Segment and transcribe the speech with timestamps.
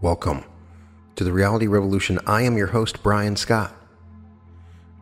[0.00, 0.44] Welcome
[1.16, 2.20] to the Reality Revolution.
[2.24, 3.74] I am your host, Brian Scott.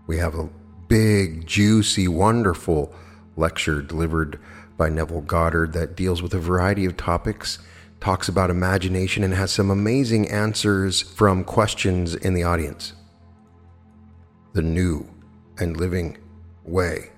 [0.06, 0.48] We have a
[0.88, 2.94] big, juicy, wonderful
[3.36, 4.40] lecture delivered
[4.78, 7.58] by Neville Goddard that deals with a variety of topics,
[8.00, 12.94] talks about imagination, and has some amazing answers from questions in the audience.
[14.54, 15.06] The New
[15.58, 16.16] and Living
[16.64, 17.10] Way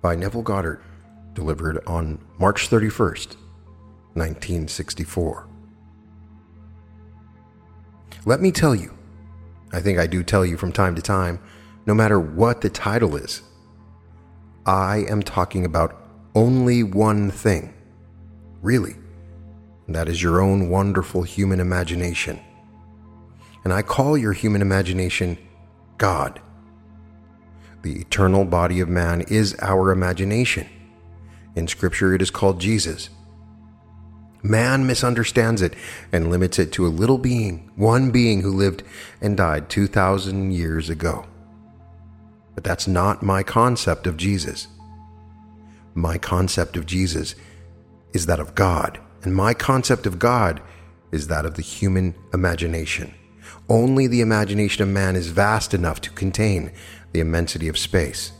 [0.00, 0.80] by Neville Goddard,
[1.34, 3.36] delivered on March 31st,
[4.14, 5.49] 1964.
[8.26, 8.96] Let me tell you,
[9.72, 11.40] I think I do tell you from time to time,
[11.86, 13.42] no matter what the title is,
[14.66, 15.96] I am talking about
[16.34, 17.72] only one thing.
[18.62, 18.94] Really.
[19.86, 22.38] And that is your own wonderful human imagination.
[23.64, 25.38] And I call your human imagination
[25.98, 26.40] God.
[27.82, 30.68] The eternal body of man is our imagination.
[31.56, 33.08] In Scripture, it is called Jesus.
[34.42, 35.74] Man misunderstands it
[36.12, 38.82] and limits it to a little being, one being who lived
[39.20, 41.26] and died 2,000 years ago.
[42.54, 44.68] But that's not my concept of Jesus.
[45.94, 47.34] My concept of Jesus
[48.12, 50.60] is that of God, and my concept of God
[51.12, 53.14] is that of the human imagination.
[53.68, 56.72] Only the imagination of man is vast enough to contain
[57.12, 58.32] the immensity of space.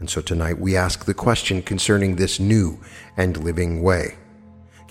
[0.00, 2.78] And so tonight we ask the question concerning this new
[3.16, 4.16] and living way.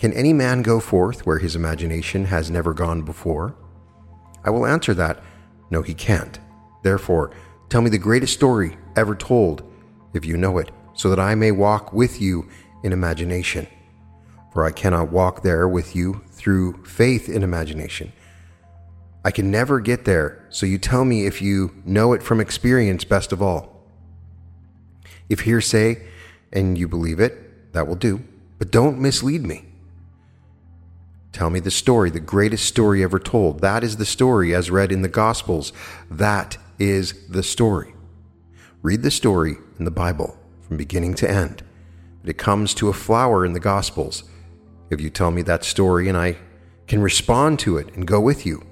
[0.03, 3.55] Can any man go forth where his imagination has never gone before?
[4.43, 5.23] I will answer that
[5.71, 6.37] no, he can't.
[6.81, 7.31] Therefore,
[7.69, 9.63] tell me the greatest story ever told,
[10.13, 12.49] if you know it, so that I may walk with you
[12.83, 13.65] in imagination.
[14.51, 18.11] For I cannot walk there with you through faith in imagination.
[19.23, 23.05] I can never get there, so you tell me if you know it from experience
[23.05, 23.87] best of all.
[25.29, 26.05] If hearsay
[26.51, 28.21] and you believe it, that will do,
[28.59, 29.69] but don't mislead me.
[31.33, 33.59] Tell me the story, the greatest story ever told.
[33.61, 35.73] That is the story as read in the Gospels.
[36.09, 37.95] That is the story.
[38.83, 41.63] Read the story in the Bible from beginning to end.
[42.21, 44.23] But it comes to a flower in the Gospels.
[44.91, 46.37] If you tell me that story and I
[46.85, 48.63] can respond to it and go with you,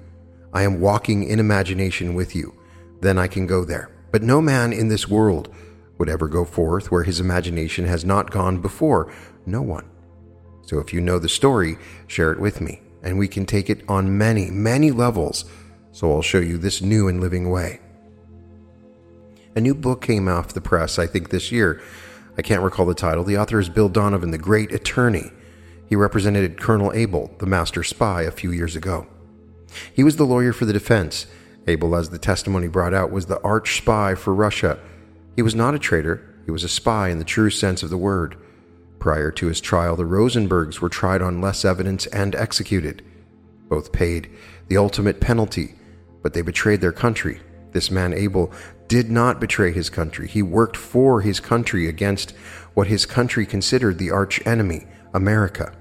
[0.52, 2.54] I am walking in imagination with you,
[3.00, 3.90] then I can go there.
[4.12, 5.52] But no man in this world
[5.98, 9.12] would ever go forth where his imagination has not gone before.
[9.46, 9.88] No one.
[10.72, 13.84] So if you know the story, share it with me, and we can take it
[13.88, 15.44] on many, many levels.
[15.90, 17.80] So I'll show you this new and living way.
[19.54, 21.82] A new book came off the press, I think, this year.
[22.38, 23.22] I can't recall the title.
[23.22, 25.30] The author is Bill Donovan, the great attorney.
[25.90, 29.06] He represented Colonel Abel, the master spy, a few years ago.
[29.92, 31.26] He was the lawyer for the defense.
[31.66, 34.78] Abel, as the testimony brought out, was the arch spy for Russia.
[35.36, 37.98] He was not a traitor, he was a spy in the true sense of the
[37.98, 38.38] word.
[39.02, 43.02] Prior to his trial, the Rosenbergs were tried on less evidence and executed.
[43.68, 44.30] Both paid
[44.68, 45.74] the ultimate penalty,
[46.22, 47.40] but they betrayed their country.
[47.72, 48.52] This man, Abel,
[48.86, 50.28] did not betray his country.
[50.28, 52.30] He worked for his country against
[52.74, 55.72] what his country considered the arch enemy, America.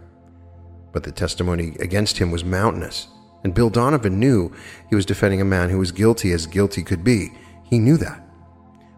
[0.91, 3.07] But the testimony against him was mountainous,
[3.43, 4.51] and Bill Donovan knew
[4.89, 7.33] he was defending a man who was guilty as guilty could be.
[7.69, 8.27] He knew that.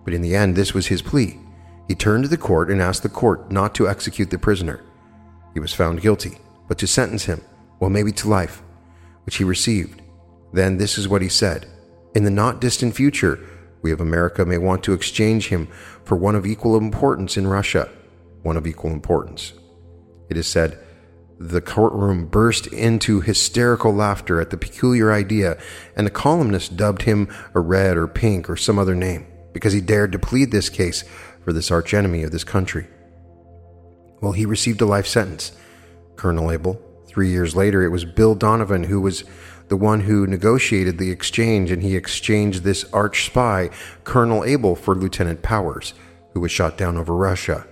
[0.05, 1.42] But in the end, this was his plea.
[1.87, 4.81] He turned to the court and asked the court not to execute the prisoner.
[5.53, 7.41] He was found guilty, but to sentence him,
[7.79, 8.63] well, maybe to life,
[9.25, 10.01] which he received.
[10.53, 11.67] Then this is what he said
[12.15, 13.39] In the not distant future,
[13.81, 15.67] we of America may want to exchange him
[16.05, 17.89] for one of equal importance in Russia.
[18.43, 19.53] One of equal importance.
[20.29, 20.79] It is said,
[21.39, 25.57] the courtroom burst into hysterical laughter at the peculiar idea,
[25.95, 29.81] and the columnist dubbed him a red or pink or some other name because he
[29.81, 31.03] dared to plead this case
[31.43, 32.87] for this archenemy of this country.
[34.21, 35.51] Well, he received a life sentence.
[36.15, 36.81] Colonel Abel.
[37.05, 39.23] Three years later, it was Bill Donovan who was
[39.67, 43.69] the one who negotiated the exchange, and he exchanged this arch spy,
[44.03, 45.93] Colonel Abel, for Lieutenant Powers,
[46.33, 47.65] who was shot down over Russia.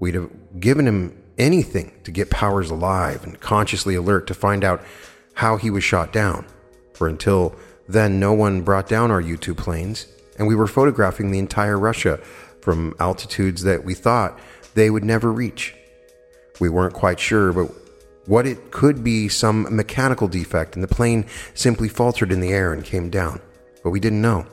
[0.00, 0.30] We'd have
[0.60, 4.82] given him anything to get Powers alive and consciously alert to find out
[5.34, 6.46] how he was shot down,
[6.92, 7.54] for until
[7.88, 10.06] then, no one brought down our U 2 planes,
[10.38, 12.18] and we were photographing the entire Russia
[12.64, 14.38] from altitudes that we thought
[14.72, 15.74] they would never reach.
[16.60, 17.70] We weren't quite sure, but
[18.24, 22.72] what it could be some mechanical defect, and the plane simply faltered in the air
[22.72, 23.42] and came down.
[23.82, 24.46] But we didn't know.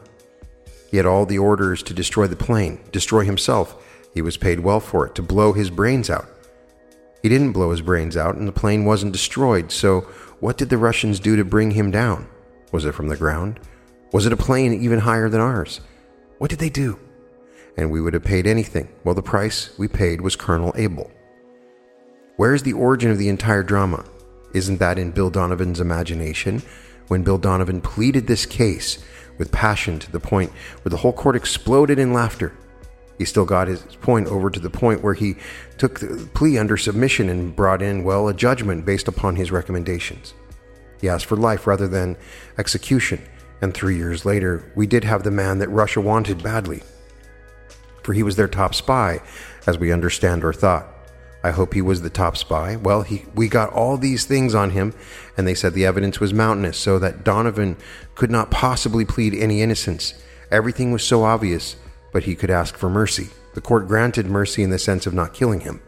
[0.90, 3.82] He had all the orders to destroy the plane, destroy himself.
[4.14, 6.28] He was paid well for it, to blow his brains out.
[7.24, 10.02] He didn't blow his brains out, and the plane wasn't destroyed, so
[10.42, 12.28] what did the Russians do to bring him down?
[12.74, 13.62] Was it from the ground?
[14.12, 15.80] Was it a plane even higher than ours?
[16.40, 17.00] What did they do?
[17.78, 18.90] And we would have paid anything.
[19.04, 21.10] Well, the price we paid was Colonel Abel.
[22.38, 24.06] Where is the origin of the entire drama?
[24.54, 26.62] Isn't that in Bill Donovan's imagination?
[27.08, 29.04] When Bill Donovan pleaded this case
[29.38, 30.52] with passion to the point
[30.82, 32.54] where the whole court exploded in laughter.
[33.18, 35.36] He still got his point over to the point where he
[35.78, 40.34] took the plea under submission and brought in, well, a judgment based upon his recommendations.
[41.00, 42.18] He asked for life rather than
[42.58, 43.22] execution,
[43.62, 46.82] and three years later, we did have the man that Russia wanted badly.
[48.04, 49.22] For he was their top spy,
[49.68, 50.88] as we understand or thought.
[51.44, 52.76] I hope he was the top spy.
[52.76, 54.94] Well, he, we got all these things on him,
[55.36, 57.78] and they said the evidence was mountainous, so that Donovan
[58.14, 60.14] could not possibly plead any innocence.
[60.52, 61.78] Everything was so obvious,
[62.12, 63.30] but he could ask for mercy.
[63.54, 65.82] The court granted mercy in the sense of not killing him.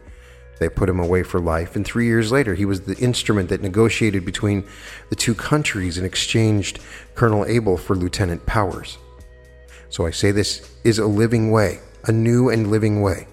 [0.58, 3.62] They put him away for life, and three years later, he was the instrument that
[3.62, 4.64] negotiated between
[5.10, 6.80] the two countries and exchanged
[7.14, 8.98] Colonel Abel for Lieutenant Powers.
[9.88, 13.26] So I say this is a living way, a new and living way.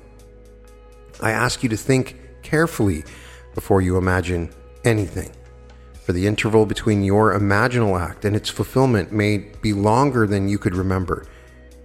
[1.21, 3.03] I ask you to think carefully
[3.53, 4.49] before you imagine
[4.83, 5.31] anything.
[6.03, 10.57] For the interval between your imaginal act and its fulfillment may be longer than you
[10.57, 11.27] could remember.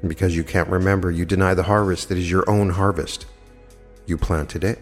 [0.01, 3.27] And because you can't remember, you deny the harvest that is your own harvest.
[4.07, 4.79] You planted it.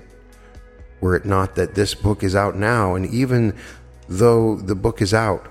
[1.00, 3.54] Were it not that this book is out now, and even
[4.08, 5.46] though the book is out,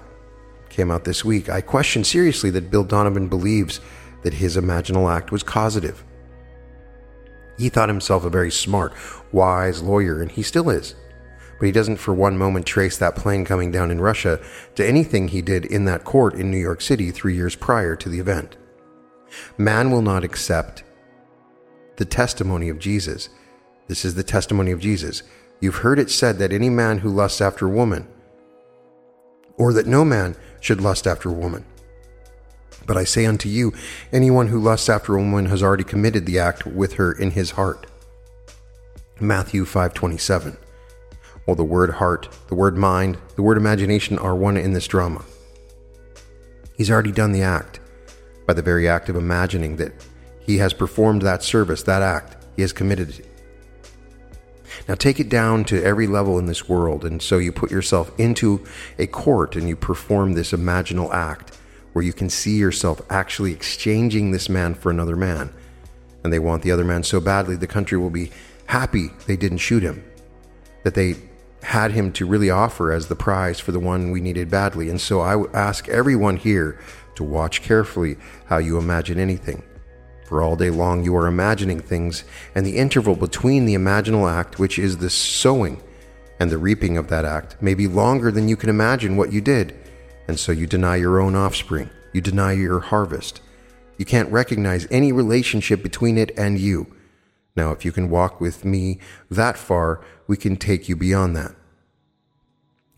[0.70, 3.80] came out this week, I question seriously that Bill Donovan believes
[4.24, 6.04] that his imaginal act was causative.
[7.58, 8.94] He thought himself a very smart,
[9.32, 10.96] wise lawyer, and he still is.
[11.60, 14.40] But he doesn't for one moment trace that plane coming down in Russia
[14.76, 18.10] to anything he did in that court in New York City three years prior to
[18.10, 18.58] the event.
[19.58, 20.84] Man will not accept
[21.98, 23.30] the testimony of Jesus.
[23.88, 25.24] This is the testimony of Jesus.
[25.60, 28.08] You've heard it said that any man who lusts after a woman,
[29.58, 31.66] or that no man should lust after a woman.
[32.86, 33.74] But I say unto you,
[34.12, 37.52] anyone who lusts after a woman has already committed the act with her in his
[37.52, 37.88] heart.
[39.20, 40.58] Matthew 5:27.
[41.46, 45.24] Well, the word heart, the word mind, the word imagination are one in this drama.
[46.78, 47.80] He's already done the act
[48.46, 49.94] by the very act of imagining that
[50.40, 52.38] he has performed that service, that act.
[52.56, 53.26] He has committed it.
[54.88, 58.12] Now take it down to every level in this world, and so you put yourself
[58.18, 58.64] into
[59.00, 61.58] a court and you perform this imaginal act
[61.94, 65.52] where you can see yourself actually exchanging this man for another man.
[66.24, 68.32] And they want the other man so badly, the country will be
[68.66, 70.04] happy they didn't shoot him,
[70.84, 71.16] that they
[71.62, 74.90] had him to really offer as the prize for the one we needed badly.
[74.90, 76.80] And so I ask everyone here
[77.16, 79.64] to watch carefully how you imagine anything.
[80.26, 82.24] For all day long you are imagining things,
[82.56, 85.82] and the interval between the imaginal act, which is the sowing,
[86.40, 89.40] and the reaping of that act, may be longer than you can imagine what you
[89.40, 89.78] did
[90.28, 91.90] and so you deny your own offspring.
[92.14, 93.42] You deny your harvest.
[93.98, 96.96] You can't recognize any relationship between it and you.
[97.56, 99.00] Now, if you can walk with me
[99.30, 101.56] that far, we can take you beyond that.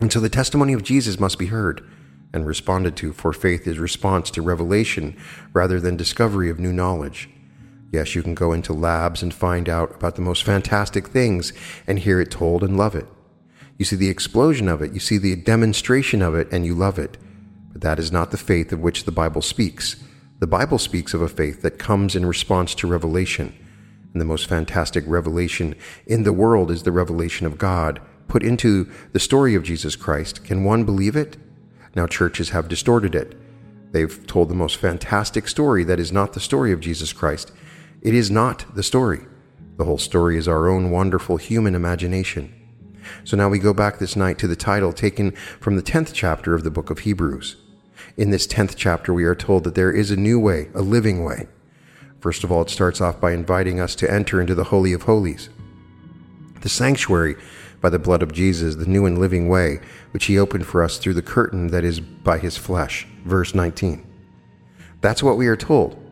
[0.00, 1.86] And so the testimony of Jesus must be heard
[2.32, 5.16] and responded to, for faith is response to revelation
[5.52, 7.30] rather than discovery of new knowledge.
[7.92, 11.52] Yes, you can go into labs and find out about the most fantastic things
[11.86, 13.06] and hear it told and love it.
[13.78, 16.98] You see the explosion of it, you see the demonstration of it, and you love
[16.98, 17.18] it.
[17.72, 19.96] But that is not the faith of which the Bible speaks.
[20.38, 23.54] The Bible speaks of a faith that comes in response to revelation.
[24.12, 25.74] And the most fantastic revelation
[26.06, 30.44] in the world is the revelation of God put into the story of Jesus Christ.
[30.44, 31.36] Can one believe it?
[31.94, 33.36] Now, churches have distorted it.
[33.92, 37.52] They've told the most fantastic story that is not the story of Jesus Christ.
[38.02, 39.20] It is not the story.
[39.76, 42.52] The whole story is our own wonderful human imagination.
[43.24, 46.54] So now we go back this night to the title taken from the 10th chapter
[46.54, 47.56] of the book of Hebrews.
[48.16, 51.24] In this 10th chapter, we are told that there is a new way, a living
[51.24, 51.48] way.
[52.20, 55.02] First of all, it starts off by inviting us to enter into the Holy of
[55.02, 55.48] Holies,
[56.62, 57.36] the sanctuary
[57.80, 59.80] by the blood of Jesus, the new and living way,
[60.12, 63.06] which he opened for us through the curtain that is by his flesh.
[63.24, 64.04] Verse 19.
[65.00, 66.02] That's what we are told.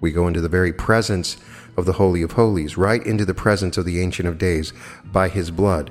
[0.00, 1.36] We go into the very presence
[1.76, 4.72] of the Holy of Holies, right into the presence of the Ancient of Days
[5.04, 5.90] by his blood.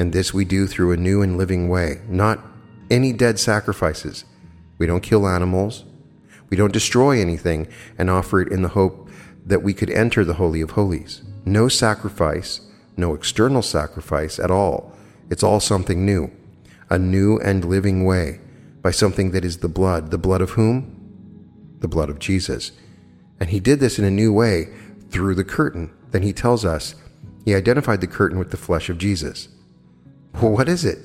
[0.00, 2.40] And this we do through a new and living way, not
[2.90, 4.24] any dead sacrifices.
[4.78, 5.84] We don't kill animals.
[6.48, 9.10] We don't destroy anything and offer it in the hope
[9.44, 11.20] that we could enter the Holy of Holies.
[11.44, 12.62] No sacrifice,
[12.96, 14.96] no external sacrifice at all.
[15.28, 16.30] It's all something new,
[16.88, 18.40] a new and living way
[18.80, 20.10] by something that is the blood.
[20.10, 21.76] The blood of whom?
[21.80, 22.72] The blood of Jesus.
[23.38, 24.68] And he did this in a new way
[25.10, 25.92] through the curtain.
[26.10, 26.94] Then he tells us
[27.44, 29.48] he identified the curtain with the flesh of Jesus.
[30.34, 30.98] Well, what is it?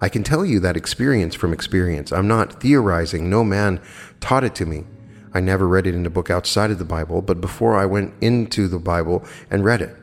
[0.00, 2.12] I can tell you that experience from experience.
[2.12, 3.28] I'm not theorizing.
[3.28, 3.80] No man
[4.20, 4.84] taught it to me.
[5.32, 8.14] I never read it in a book outside of the Bible, but before I went
[8.20, 9.96] into the Bible and read it,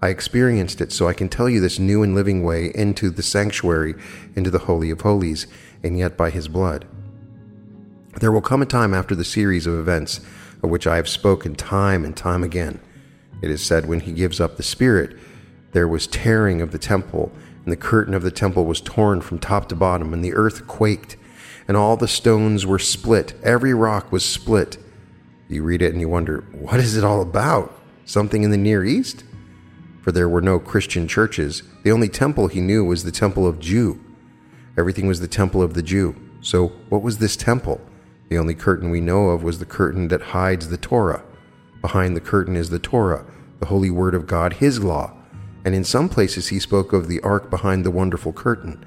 [0.00, 3.22] I experienced it, so I can tell you this new and living way into the
[3.22, 3.94] sanctuary,
[4.34, 5.46] into the Holy of Holies,
[5.82, 6.86] and yet by His blood.
[8.20, 10.20] There will come a time after the series of events
[10.62, 12.80] of which I have spoken time and time again.
[13.42, 15.16] It is said when He gives up the Spirit,
[15.72, 17.32] there was tearing of the temple,
[17.64, 20.66] and the curtain of the temple was torn from top to bottom, and the earth
[20.66, 21.16] quaked,
[21.68, 24.78] and all the stones were split, every rock was split.
[25.48, 27.76] You read it and you wonder, what is it all about?
[28.04, 29.24] Something in the Near East?
[30.02, 31.62] For there were no Christian churches.
[31.82, 34.00] The only temple he knew was the temple of Jew.
[34.78, 36.16] Everything was the temple of the Jew.
[36.40, 37.80] So, what was this temple?
[38.28, 41.22] The only curtain we know of was the curtain that hides the Torah.
[41.80, 43.26] Behind the curtain is the Torah,
[43.58, 45.19] the holy word of God, his law.
[45.64, 48.84] And in some places he spoke of the ark behind the wonderful curtain.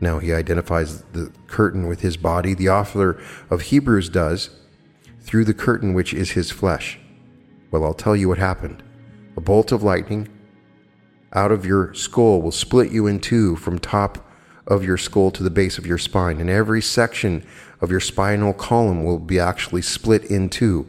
[0.00, 4.50] Now he identifies the curtain with his body, the author of Hebrews does,
[5.20, 6.98] through the curtain which is his flesh.
[7.70, 8.82] Well, I'll tell you what happened.
[9.36, 10.28] A bolt of lightning
[11.32, 14.28] out of your skull will split you in two from top
[14.66, 17.44] of your skull to the base of your spine, and every section
[17.80, 20.86] of your spinal column will be actually split in two.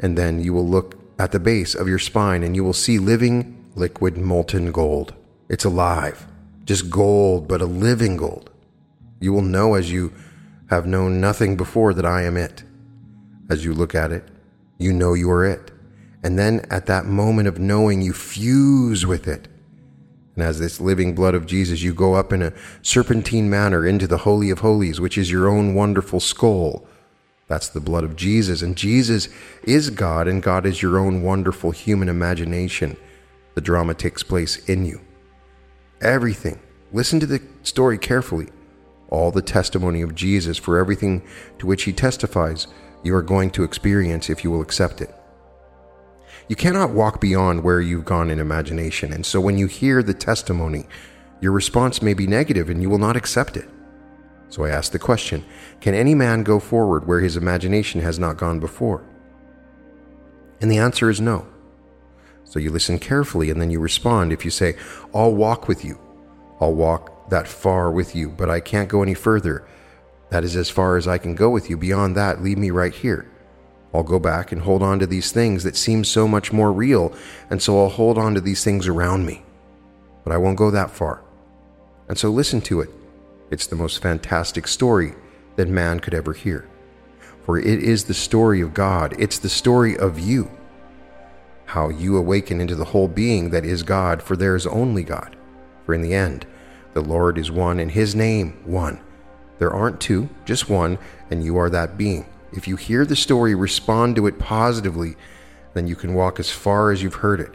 [0.00, 2.98] And then you will look at the base of your spine and you will see
[2.98, 5.14] living, liquid, molten gold.
[5.48, 6.26] It's alive.
[6.64, 8.50] Just gold, but a living gold.
[9.20, 10.12] You will know as you
[10.68, 12.64] have known nothing before that I am it.
[13.48, 14.24] As you look at it,
[14.78, 15.70] you know you are it.
[16.22, 19.46] And then at that moment of knowing, you fuse with it.
[20.34, 22.52] And as this living blood of Jesus, you go up in a
[22.82, 26.86] serpentine manner into the Holy of Holies, which is your own wonderful skull.
[27.48, 28.60] That's the blood of Jesus.
[28.60, 29.28] And Jesus
[29.62, 32.96] is God, and God is your own wonderful human imagination.
[33.56, 35.00] The drama takes place in you.
[36.02, 36.60] Everything.
[36.92, 38.48] Listen to the story carefully.
[39.08, 41.26] All the testimony of Jesus for everything
[41.58, 42.66] to which he testifies,
[43.02, 45.14] you are going to experience if you will accept it.
[46.48, 50.12] You cannot walk beyond where you've gone in imagination, and so when you hear the
[50.12, 50.84] testimony,
[51.40, 53.70] your response may be negative and you will not accept it.
[54.50, 55.46] So I ask the question
[55.80, 59.02] Can any man go forward where his imagination has not gone before?
[60.60, 61.46] And the answer is no.
[62.48, 64.32] So you listen carefully and then you respond.
[64.32, 64.76] If you say,
[65.14, 65.98] I'll walk with you,
[66.60, 69.66] I'll walk that far with you, but I can't go any further.
[70.30, 71.76] That is as far as I can go with you.
[71.76, 73.30] Beyond that, leave me right here.
[73.92, 77.14] I'll go back and hold on to these things that seem so much more real,
[77.50, 79.42] and so I'll hold on to these things around me.
[80.24, 81.22] But I won't go that far.
[82.08, 82.90] And so listen to it.
[83.50, 85.14] It's the most fantastic story
[85.56, 86.68] that man could ever hear.
[87.44, 90.50] For it is the story of God, it's the story of you.
[91.66, 95.36] How you awaken into the whole being that is God, for there is only God.
[95.84, 96.46] For in the end,
[96.94, 99.00] the Lord is one, and his name one.
[99.58, 100.98] There aren't two, just one,
[101.30, 102.26] and you are that being.
[102.52, 105.16] If you hear the story, respond to it positively,
[105.74, 107.52] then you can walk as far as you've heard it.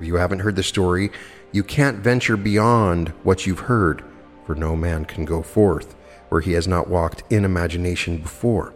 [0.00, 1.10] If you haven't heard the story,
[1.52, 4.04] you can't venture beyond what you've heard,
[4.44, 5.94] for no man can go forth
[6.28, 8.74] where he has not walked in imagination before.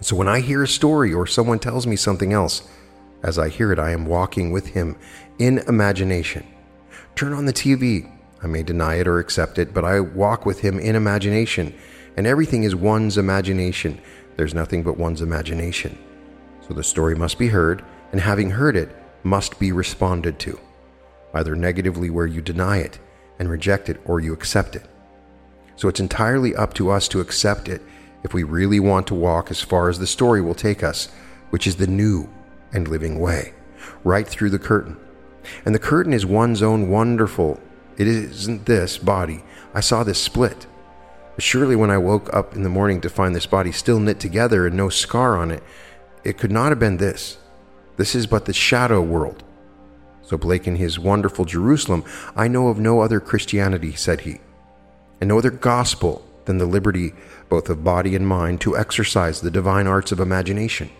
[0.00, 2.62] So when I hear a story or someone tells me something else,
[3.24, 4.96] as I hear it, I am walking with him
[5.40, 6.46] in imagination.
[7.16, 8.10] Turn on the TV.
[8.42, 11.74] I may deny it or accept it, but I walk with him in imagination
[12.16, 14.00] and everything is one's imagination.
[14.36, 15.98] There's nothing but one's imagination.
[16.66, 20.58] So the story must be heard, and having heard it, must be responded to,
[21.32, 22.98] either negatively where you deny it
[23.38, 24.84] and reject it, or you accept it.
[25.76, 27.82] So it's entirely up to us to accept it
[28.22, 31.08] if we really want to walk as far as the story will take us,
[31.50, 32.28] which is the new
[32.74, 33.54] and living way,
[34.02, 34.98] right through the curtain.
[35.64, 37.60] And the curtain is one's own wonderful.
[37.96, 39.44] It isn't this body.
[39.72, 40.66] I saw this split.
[41.38, 44.66] Surely when I woke up in the morning to find this body still knit together
[44.66, 45.62] and no scar on it,
[46.22, 47.38] it could not have been this.
[47.96, 49.42] This is but the shadow world.
[50.22, 52.04] So Blake in his wonderful Jerusalem,
[52.34, 54.40] I know of no other Christianity, said he,
[55.20, 57.12] and no other gospel than the liberty
[57.48, 60.90] both of body and mind to exercise the divine arts of imagination.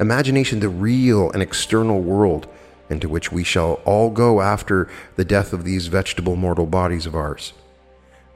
[0.00, 2.46] Imagination, the real and external world
[2.90, 7.14] into which we shall all go after the death of these vegetable mortal bodies of
[7.14, 7.52] ours.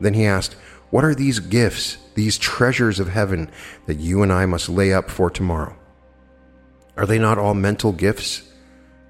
[0.00, 0.56] Then he asked,
[0.90, 3.50] what are these gifts, these treasures of heaven
[3.86, 5.76] that you and I must lay up for tomorrow?
[6.96, 8.50] Are they not all mental gifts?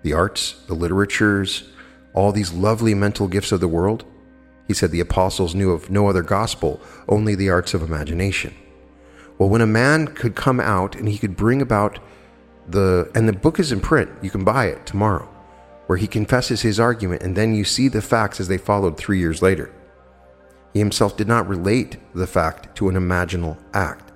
[0.02, 1.70] The arts, the literatures,
[2.14, 4.04] all these lovely mental gifts of the world?
[4.66, 8.54] He said the apostles knew of no other gospel, only the arts of imagination.
[9.38, 12.00] Well, when a man could come out and he could bring about
[12.68, 15.26] the, and the book is in print, you can buy it tomorrow,
[15.86, 19.18] where he confesses his argument, and then you see the facts as they followed three
[19.18, 19.72] years later.
[20.72, 24.12] He himself did not relate the fact to an imaginal act.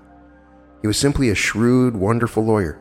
[0.82, 2.78] He was simply a shrewd, wonderful lawyer.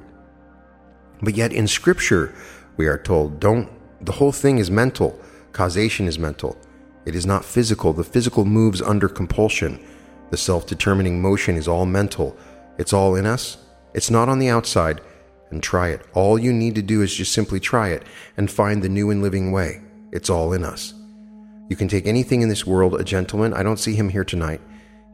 [1.21, 2.33] But yet in Scripture,
[2.77, 3.69] we are told, don't
[4.01, 5.19] The whole thing is mental.
[5.53, 6.57] Causation is mental.
[7.05, 7.93] It is not physical.
[7.93, 9.79] The physical moves under compulsion.
[10.31, 12.35] The self determining motion is all mental.
[12.77, 13.57] It's all in us.
[13.93, 15.01] It's not on the outside.
[15.51, 16.05] And try it.
[16.13, 18.03] All you need to do is just simply try it
[18.37, 19.81] and find the new and living way.
[20.11, 20.93] It's all in us.
[21.69, 22.99] You can take anything in this world.
[22.99, 24.61] A gentleman, I don't see him here tonight.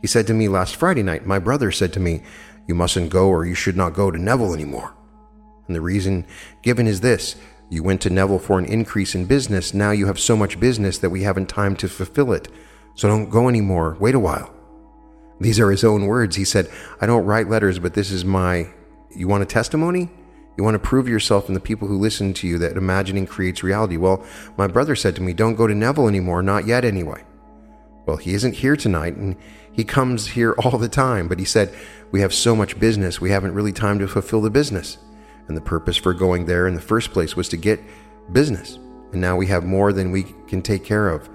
[0.02, 2.22] He said to me last Friday night, My brother said to me,
[2.68, 4.94] You mustn't go or you should not go to Neville anymore.
[5.68, 6.26] And the reason
[6.64, 7.36] given is this
[7.70, 9.74] you went to Neville for an increase in business.
[9.74, 12.48] Now you have so much business that we haven't time to fulfill it.
[12.96, 13.98] So don't go anymore.
[14.00, 14.54] Wait a while.
[15.40, 16.36] These are his own words.
[16.36, 18.70] He said, I don't write letters, but this is my.
[19.16, 20.10] You want a testimony?
[20.58, 23.64] You want to prove yourself and the people who listen to you that imagining creates
[23.64, 23.96] reality.
[23.96, 24.26] Well,
[24.58, 27.24] my brother said to me, Don't go to Neville anymore, not yet anyway.
[28.08, 29.36] Well, he isn't here tonight, and
[29.72, 31.74] he comes here all the time, but he said,
[32.12, 34.98] We have so much business, we haven't really time to fulfill the business.
[35.48, 37.80] And the purpose for going there in the first place was to get
[38.34, 38.80] business.
[39.12, 41.30] And now we have more than we can take care of.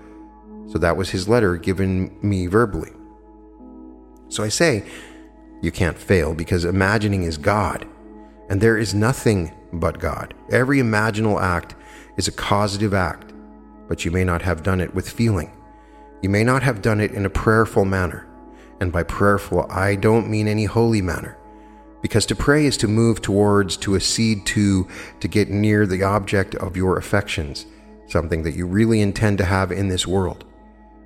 [0.67, 2.91] So that was his letter given me verbally.
[4.29, 4.85] So I say,
[5.63, 7.87] you can't fail because imagining is God.
[8.53, 10.35] And there is nothing but God.
[10.51, 11.75] Every imaginal act
[12.19, 13.33] is a causative act,
[13.89, 15.51] but you may not have done it with feeling.
[16.21, 18.29] You may not have done it in a prayerful manner.
[18.79, 21.39] And by prayerful, I don't mean any holy manner
[22.03, 24.87] because to pray is to move towards, to accede to,
[25.21, 27.65] to get near the object of your affections,
[28.07, 30.45] something that you really intend to have in this world.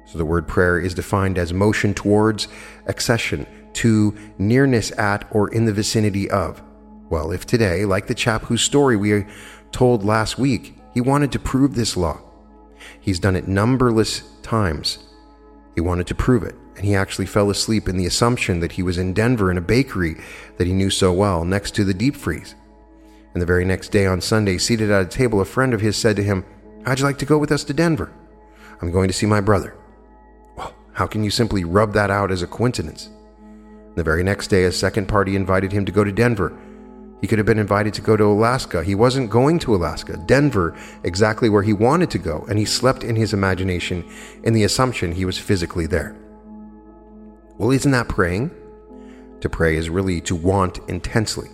[0.04, 2.48] So the word prayer is defined as motion towards,
[2.86, 6.60] accession to, nearness at, or in the vicinity of.
[7.08, 9.26] Well, if today, like the chap whose story we
[9.72, 12.20] told last week, he wanted to prove this law,
[13.00, 14.98] he's done it numberless times.
[15.75, 18.82] He wanted to prove it and he actually fell asleep in the assumption that he
[18.82, 20.16] was in Denver in a bakery
[20.58, 22.54] that he knew so well, next to the deep freeze.
[23.32, 25.96] And the very next day on Sunday, seated at a table, a friend of his
[25.96, 26.44] said to him,
[26.84, 28.12] How'd you like to go with us to Denver?
[28.80, 29.76] I'm going to see my brother.
[30.56, 33.10] Well, how can you simply rub that out as a coincidence?
[33.95, 36.56] The very next day, a second party invited him to go to Denver.
[37.20, 38.84] He could have been invited to go to Alaska.
[38.84, 43.02] He wasn't going to Alaska, Denver, exactly where he wanted to go, and he slept
[43.02, 44.04] in his imagination
[44.44, 46.14] in the assumption he was physically there.
[47.58, 48.50] Well, isn't that praying?
[49.40, 51.48] To pray is really to want intensely.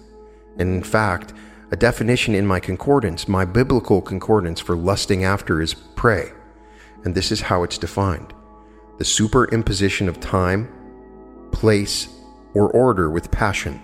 [0.58, 1.32] And in fact,
[1.70, 6.32] a definition in my concordance, my biblical concordance for lusting after is pray.
[7.04, 8.34] And this is how it's defined
[8.98, 10.68] the superimposition of time,
[11.50, 12.08] place,
[12.54, 13.80] or order with passion.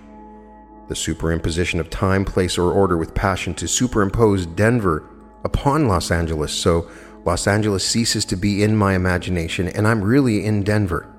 [0.88, 5.08] The superimposition of time, place, or order with passion to superimpose Denver
[5.44, 6.52] upon Los Angeles.
[6.52, 6.90] So
[7.24, 11.14] Los Angeles ceases to be in my imagination, and I'm really in Denver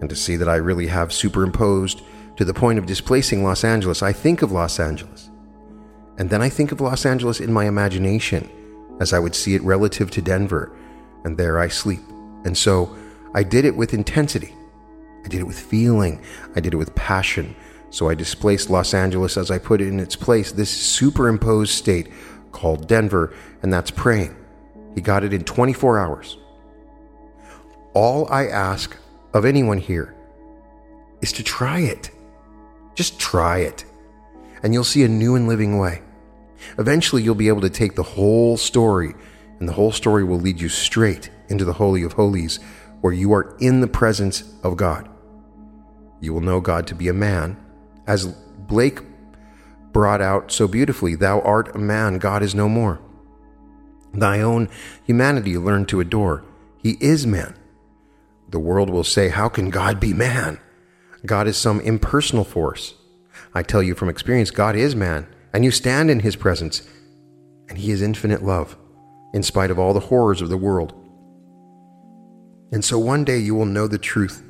[0.00, 2.02] and to see that I really have superimposed
[2.36, 5.30] to the point of displacing Los Angeles, I think of Los Angeles.
[6.18, 8.48] And then I think of Los Angeles in my imagination
[9.00, 10.74] as I would see it relative to Denver,
[11.24, 12.00] and there I sleep.
[12.44, 12.94] And so
[13.34, 14.54] I did it with intensity.
[15.24, 16.22] I did it with feeling.
[16.56, 17.54] I did it with passion.
[17.90, 22.08] So I displaced Los Angeles as I put it in its place, this superimposed state
[22.52, 24.36] called Denver, and that's praying.
[24.94, 26.38] He got it in 24 hours.
[27.92, 28.96] All I ask
[29.34, 30.14] of anyone here
[31.20, 32.10] is to try it.
[32.94, 33.84] Just try it,
[34.62, 36.02] and you'll see a new and living way.
[36.78, 39.14] Eventually, you'll be able to take the whole story,
[39.58, 42.60] and the whole story will lead you straight into the Holy of Holies,
[43.00, 45.08] where you are in the presence of God.
[46.20, 47.56] You will know God to be a man,
[48.10, 49.02] as Blake
[49.92, 53.00] brought out so beautifully Thou art a man, God is no more.
[54.12, 54.68] Thy own
[55.04, 56.44] humanity learn to adore.
[56.78, 57.54] He is man.
[58.48, 60.58] The world will say, How can God be man?
[61.24, 62.94] God is some impersonal force.
[63.54, 66.82] I tell you from experience, God is man, and you stand in his presence,
[67.68, 68.76] and he is infinite love,
[69.32, 70.92] in spite of all the horrors of the world.
[72.72, 74.42] And so one day you will know the truth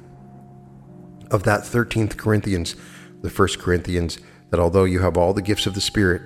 [1.30, 2.74] of that 13th Corinthians,
[3.22, 4.18] the 1st Corinthians,
[4.50, 6.22] that although you have all the gifts of the Spirit,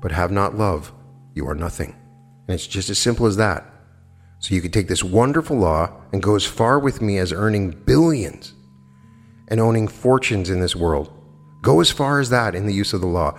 [0.00, 0.92] but have not love,
[1.34, 1.94] you are nothing.
[2.48, 3.64] And it's just as simple as that.
[4.38, 7.70] So you could take this wonderful law and go as far with me as earning
[7.70, 8.54] billions
[9.48, 11.12] and owning fortunes in this world.
[11.62, 13.38] Go as far as that in the use of the law.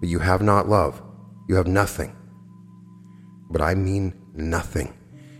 [0.00, 1.02] But you have not love.
[1.48, 2.16] You have nothing.
[3.50, 4.96] But I mean nothing.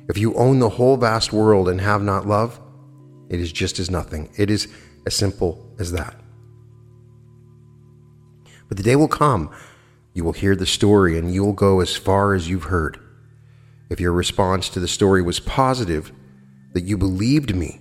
[0.09, 2.61] If you own the whole vast world and have not love,
[3.31, 4.29] it is just as nothing.
[4.37, 4.69] It is
[5.07, 6.15] as simple as that.
[8.75, 9.51] But the day will come,
[10.15, 12.99] you will hear the story and you will go as far as you've heard.
[13.89, 16.11] If your response to the story was positive,
[16.73, 17.81] that you believed me,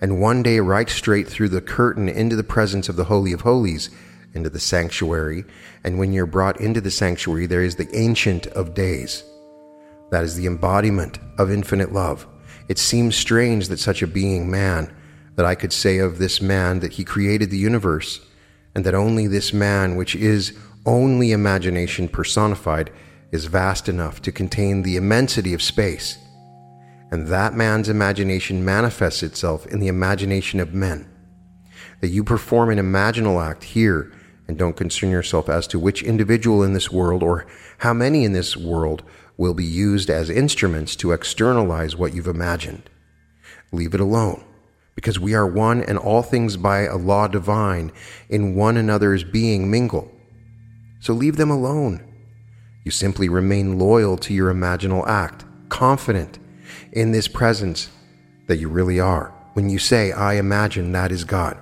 [0.00, 3.40] and one day right straight through the curtain into the presence of the Holy of
[3.40, 3.90] Holies,
[4.32, 5.44] into the sanctuary,
[5.82, 9.24] and when you're brought into the sanctuary, there is the Ancient of Days.
[10.12, 12.28] That is the embodiment of infinite love.
[12.68, 14.94] It seems strange that such a being, man,
[15.34, 18.20] that I could say of this man that he created the universe,
[18.78, 22.92] and that only this man, which is only imagination personified,
[23.32, 26.16] is vast enough to contain the immensity of space.
[27.10, 31.10] And that man's imagination manifests itself in the imagination of men.
[32.00, 34.12] That you perform an imaginal act here
[34.46, 38.32] and don't concern yourself as to which individual in this world or how many in
[38.32, 39.02] this world
[39.36, 42.88] will be used as instruments to externalize what you've imagined.
[43.72, 44.44] Leave it alone,
[44.98, 47.92] because we are one and all things by a law divine
[48.28, 50.10] in one another's being mingle.
[50.98, 52.04] So leave them alone.
[52.84, 56.40] You simply remain loyal to your imaginal act, confident
[56.90, 57.90] in this presence
[58.48, 59.32] that you really are.
[59.52, 61.56] When you say, I imagine that is God.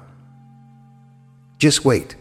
[1.59, 2.17] Just wait.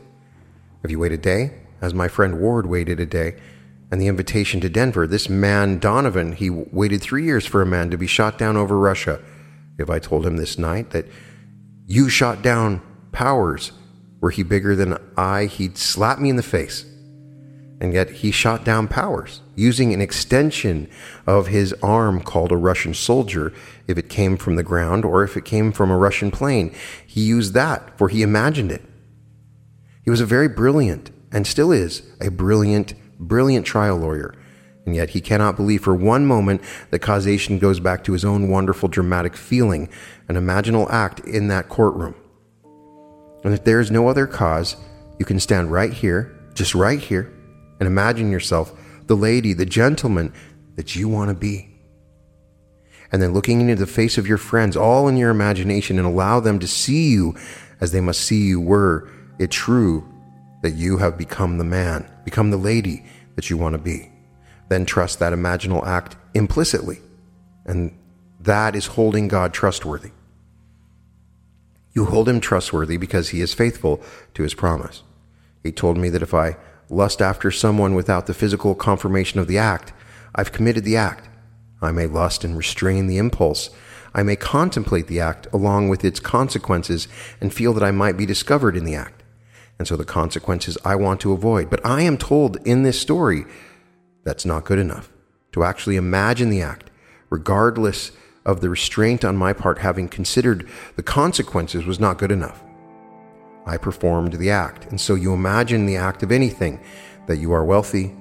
[0.81, 1.51] Have you waited a day?
[1.79, 3.37] As my friend Ward waited a day,
[3.89, 7.89] and the invitation to Denver, this man, Donovan, he waited three years for a man
[7.91, 9.21] to be shot down over Russia.
[9.77, 11.05] If I told him this night that
[11.85, 13.71] you shot down powers,
[14.21, 16.85] were he bigger than I, he'd slap me in the face.
[17.81, 20.89] And yet he shot down powers using an extension
[21.27, 23.53] of his arm called a Russian soldier,
[23.87, 26.73] if it came from the ground or if it came from a Russian plane.
[27.05, 28.81] He used that, for he imagined it.
[30.03, 34.33] He was a very brilliant, and still is, a brilliant, brilliant trial lawyer.
[34.85, 38.49] And yet he cannot believe for one moment that causation goes back to his own
[38.49, 39.89] wonderful dramatic feeling,
[40.29, 42.15] an imaginal act in that courtroom.
[43.43, 44.75] And if there is no other cause,
[45.19, 47.31] you can stand right here, just right here,
[47.79, 48.73] and imagine yourself
[49.07, 50.33] the lady, the gentleman
[50.75, 51.69] that you want to be.
[53.11, 56.39] And then looking into the face of your friends, all in your imagination, and allow
[56.39, 57.35] them to see you
[57.79, 60.07] as they must see you were it true
[60.61, 64.11] that you have become the man, become the lady that you want to be.
[64.69, 66.99] Then trust that imaginal act implicitly.
[67.65, 67.97] And
[68.39, 70.11] that is holding God trustworthy.
[71.93, 74.01] You hold him trustworthy because he is faithful
[74.33, 75.03] to his promise.
[75.63, 76.57] He told me that if I
[76.89, 79.93] lust after someone without the physical confirmation of the act,
[80.35, 81.29] I've committed the act.
[81.81, 83.69] I may lust and restrain the impulse.
[84.13, 87.07] I may contemplate the act along with its consequences
[87.41, 89.23] and feel that I might be discovered in the act.
[89.77, 91.69] And so the consequences I want to avoid.
[91.69, 93.45] But I am told in this story
[94.25, 95.13] that's not good enough.
[95.53, 96.89] To actually imagine the act,
[97.29, 98.11] regardless
[98.45, 102.61] of the restraint on my part, having considered the consequences, was not good enough.
[103.65, 104.85] I performed the act.
[104.87, 106.83] And so you imagine the act of anything
[107.27, 108.13] that you are wealthy,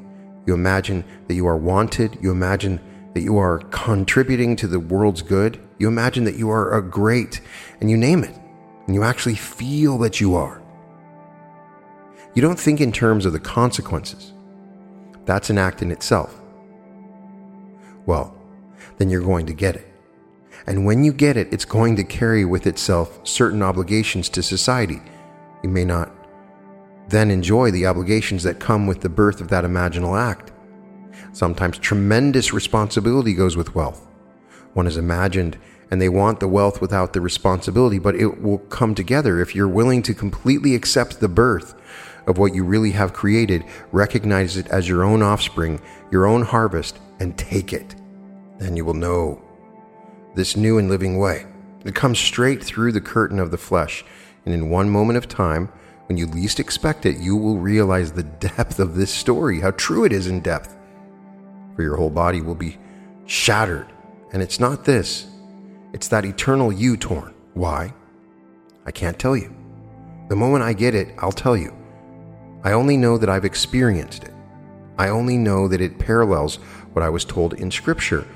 [0.46, 2.80] you imagine that you are wanted, you imagine
[3.14, 7.40] that you are contributing to the world's good, you imagine that you are a great,
[7.80, 8.36] and you name it,
[8.86, 10.62] and you actually feel that you are.
[12.34, 14.33] You don't think in terms of the consequences.
[15.26, 16.40] That's an act in itself.
[18.06, 18.36] Well,
[18.98, 19.88] then you're going to get it.
[20.66, 25.00] And when you get it, it's going to carry with itself certain obligations to society.
[25.62, 26.12] You may not
[27.08, 30.52] then enjoy the obligations that come with the birth of that imaginal act.
[31.32, 34.06] Sometimes tremendous responsibility goes with wealth.
[34.72, 35.58] One is imagined
[35.90, 39.68] and they want the wealth without the responsibility, but it will come together if you're
[39.68, 41.74] willing to completely accept the birth
[42.26, 46.98] of what you really have created, recognize it as your own offspring, your own harvest,
[47.20, 47.94] and take it.
[48.58, 49.42] Then you will know
[50.34, 51.46] this new and living way.
[51.84, 54.04] It comes straight through the curtain of the flesh,
[54.44, 55.70] and in one moment of time,
[56.06, 60.04] when you least expect it, you will realize the depth of this story, how true
[60.04, 60.76] it is in depth.
[61.76, 62.78] For your whole body will be
[63.26, 63.86] shattered.
[64.32, 65.26] And it's not this,
[65.92, 67.34] it's that eternal you torn.
[67.54, 67.94] Why?
[68.84, 69.54] I can't tell you.
[70.28, 71.74] The moment I get it, I'll tell you.
[72.64, 74.32] I only know that I've experienced it.
[74.96, 76.56] I only know that it parallels
[76.94, 78.26] what I was told in Scripture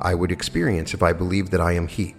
[0.00, 2.14] I would experience if I believed that I am He.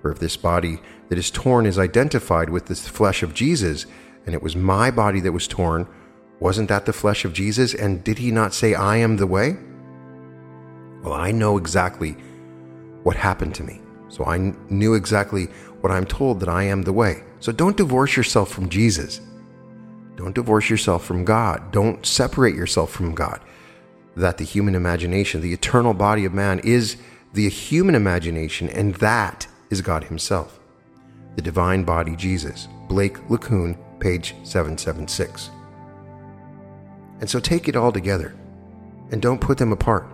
[0.00, 3.86] For if this body that is torn is identified with the flesh of Jesus,
[4.26, 5.86] and it was my body that was torn,
[6.40, 7.74] wasn't that the flesh of Jesus?
[7.74, 9.56] And did He not say, I am the way?
[11.02, 12.12] Well, I know exactly
[13.02, 13.80] what happened to me.
[14.08, 15.46] So I knew exactly
[15.80, 17.22] what I'm told that I am the way.
[17.40, 19.20] So don't divorce yourself from Jesus.
[20.16, 21.72] Don't divorce yourself from God.
[21.72, 23.40] Don't separate yourself from God.
[24.16, 26.96] That the human imagination, the eternal body of man, is
[27.32, 30.60] the human imagination, and that is God Himself.
[31.34, 32.68] The divine body, Jesus.
[32.88, 35.50] Blake LeCun, page 776.
[37.20, 38.34] And so take it all together
[39.10, 40.06] and don't put them apart.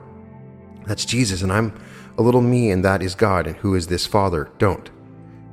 [0.87, 1.79] That's Jesus, and I'm
[2.17, 4.51] a little me, and that is God, and who is this Father?
[4.59, 4.91] Don't.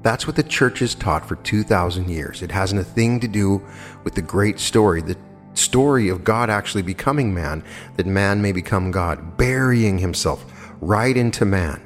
[0.08, 2.41] That's what the church has taught for 2,000 years.
[2.41, 3.62] It hasn't a thing to do
[4.06, 5.17] with the great story, the
[5.54, 7.62] story of God actually becoming man,
[7.98, 11.86] that man may become God, burying himself right into man,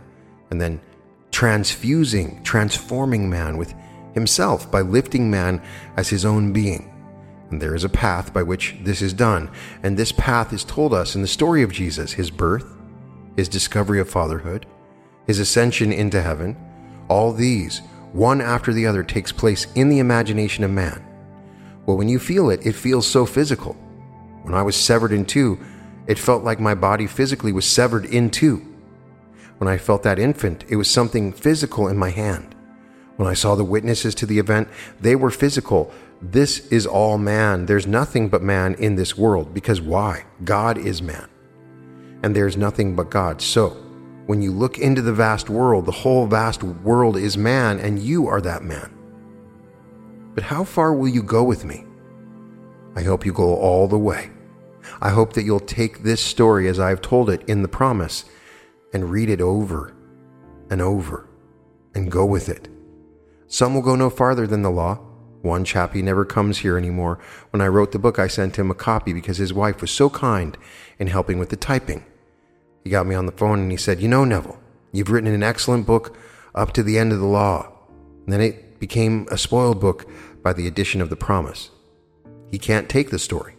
[0.51, 0.79] and then
[1.31, 3.73] transfusing, transforming man with
[4.13, 5.59] himself by lifting man
[5.97, 6.93] as his own being.
[7.49, 9.49] And there is a path by which this is done,
[9.81, 12.71] and this path is told us in the story of Jesus his birth,
[13.35, 14.67] his discovery of fatherhood,
[15.25, 16.55] his ascension into heaven.
[17.07, 17.81] All these,
[18.13, 21.05] one after the other, takes place in the imagination of man.
[21.85, 23.73] Well, when you feel it, it feels so physical.
[24.43, 25.59] When I was severed in two,
[26.07, 28.65] it felt like my body physically was severed in two.
[29.57, 32.55] When I felt that infant, it was something physical in my hand.
[33.17, 34.67] When I saw the witnesses to the event,
[34.99, 35.91] they were physical.
[36.21, 37.67] This is all man.
[37.67, 39.53] There's nothing but man in this world.
[39.53, 40.25] Because why?
[40.43, 41.27] God is man.
[42.23, 43.41] And there's nothing but God.
[43.41, 43.77] So,
[44.31, 48.27] when you look into the vast world, the whole vast world is man, and you
[48.27, 48.89] are that man.
[50.33, 51.83] But how far will you go with me?
[52.95, 54.31] I hope you go all the way.
[55.01, 58.23] I hope that you'll take this story as I have told it in the promise
[58.93, 59.93] and read it over
[60.69, 61.27] and over
[61.93, 62.69] and go with it.
[63.47, 64.95] Some will go no farther than the law.
[65.41, 67.19] One chappie never comes here anymore.
[67.49, 70.09] When I wrote the book, I sent him a copy because his wife was so
[70.09, 70.57] kind
[70.99, 72.05] in helping with the typing.
[72.83, 74.59] He got me on the phone and he said, You know, Neville,
[74.91, 76.17] you've written an excellent book
[76.55, 77.71] up to the end of the law.
[78.25, 80.09] And then it became a spoiled book
[80.41, 81.69] by the addition of the promise.
[82.49, 83.55] He can't take the story.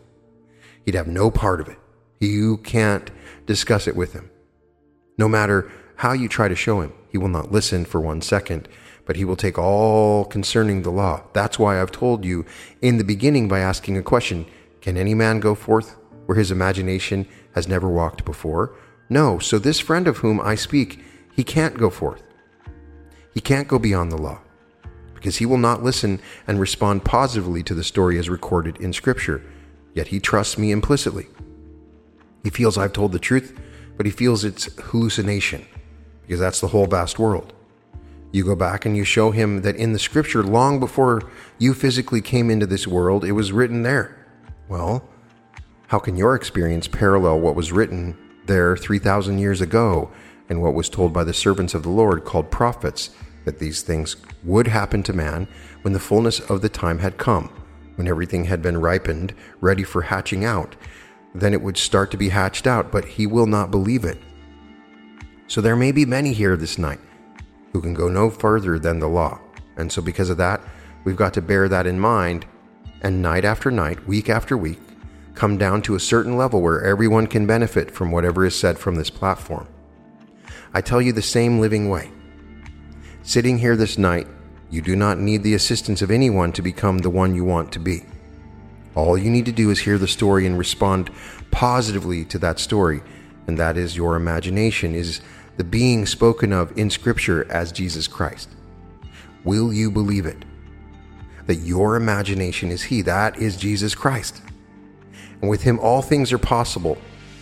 [0.85, 1.79] He'd have no part of it.
[2.21, 3.11] You can't
[3.47, 4.31] discuss it with him.
[5.19, 8.69] No matter how you try to show him, he will not listen for one second,
[9.05, 11.23] but he will take all concerning the law.
[11.33, 12.45] That's why I've told you
[12.81, 14.47] in the beginning by asking a question
[14.81, 18.75] Can any man go forth where his imagination has never walked before?
[19.13, 21.05] No, so this friend of whom I speak,
[21.37, 22.23] he can't go forth.
[23.35, 24.41] He can't go beyond the law
[25.13, 29.45] because he will not listen and respond positively to the story as recorded in Scripture,
[29.93, 31.27] yet he trusts me implicitly.
[32.43, 33.61] He feels I've told the truth,
[33.99, 35.67] but he feels it's hallucination,
[36.23, 37.53] because that's the whole vast world.
[38.33, 42.23] You go back and you show him that in the Scripture, long before you physically
[42.23, 44.27] came into this world, it was written there.
[44.69, 45.07] Well,
[45.89, 50.11] how can your experience parallel what was written there 3,000 years ago
[50.49, 53.11] and what was told by the servants of the Lord called prophets
[53.45, 55.49] that these things would happen to man
[55.83, 57.49] when the fullness of the time had come,
[57.97, 60.77] when everything had been ripened, ready for hatching out.
[61.35, 64.19] Then it would start to be hatched out, but he will not believe it.
[65.47, 67.01] So there may be many here this night
[67.73, 69.41] who can go no further than the law.
[69.77, 70.61] And so, because of that,
[71.05, 72.47] we've got to bear that in mind
[73.01, 74.81] and night after night, week after week,
[75.35, 78.97] come down to a certain level where everyone can benefit from whatever is said from
[78.97, 79.67] this platform.
[80.75, 82.11] I tell you the same living way.
[83.23, 84.27] Sitting here this night,
[84.71, 87.79] you do not need the assistance of anyone to become the one you want to
[87.79, 88.05] be.
[88.95, 91.11] All you need to do is hear the story and respond
[91.51, 93.03] positively to that story,
[93.47, 95.21] and that is your imagination, is
[95.57, 98.49] the being spoken of in Scripture as Jesus Christ.
[99.45, 100.45] Will you believe it?
[101.47, 104.43] That your imagination is He, that is Jesus Christ.
[105.43, 106.97] And with Him all things are possible,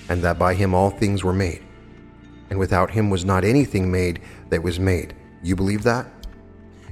[0.09, 1.63] and that by Him all things were made.
[2.51, 5.15] And without Him was not anything made that was made.
[5.43, 6.07] You believe that?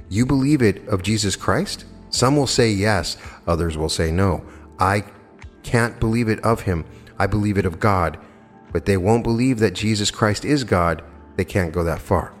[0.07, 1.85] You believe it of Jesus Christ?
[2.09, 4.43] Some will say yes, others will say no.
[4.79, 5.03] I
[5.63, 6.85] can't believe it of him.
[7.19, 8.17] I believe it of God.
[8.71, 11.03] But they won't believe that Jesus Christ is God.
[11.35, 12.33] They can't go that far.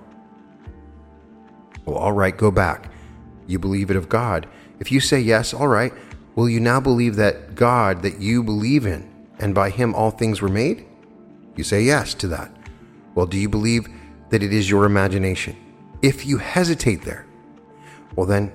[1.85, 2.91] Well, all right, go back.
[3.45, 4.47] You believe it of God.
[4.79, 5.93] If you say yes, all right,
[6.39, 10.41] will you now believe that God that you believe in and by him all things
[10.41, 10.85] were made?
[11.57, 12.49] You say yes to that.
[13.13, 13.89] Well, do you believe
[14.29, 15.57] that it is your imagination?
[16.01, 17.27] If you hesitate there,
[18.15, 18.53] well, then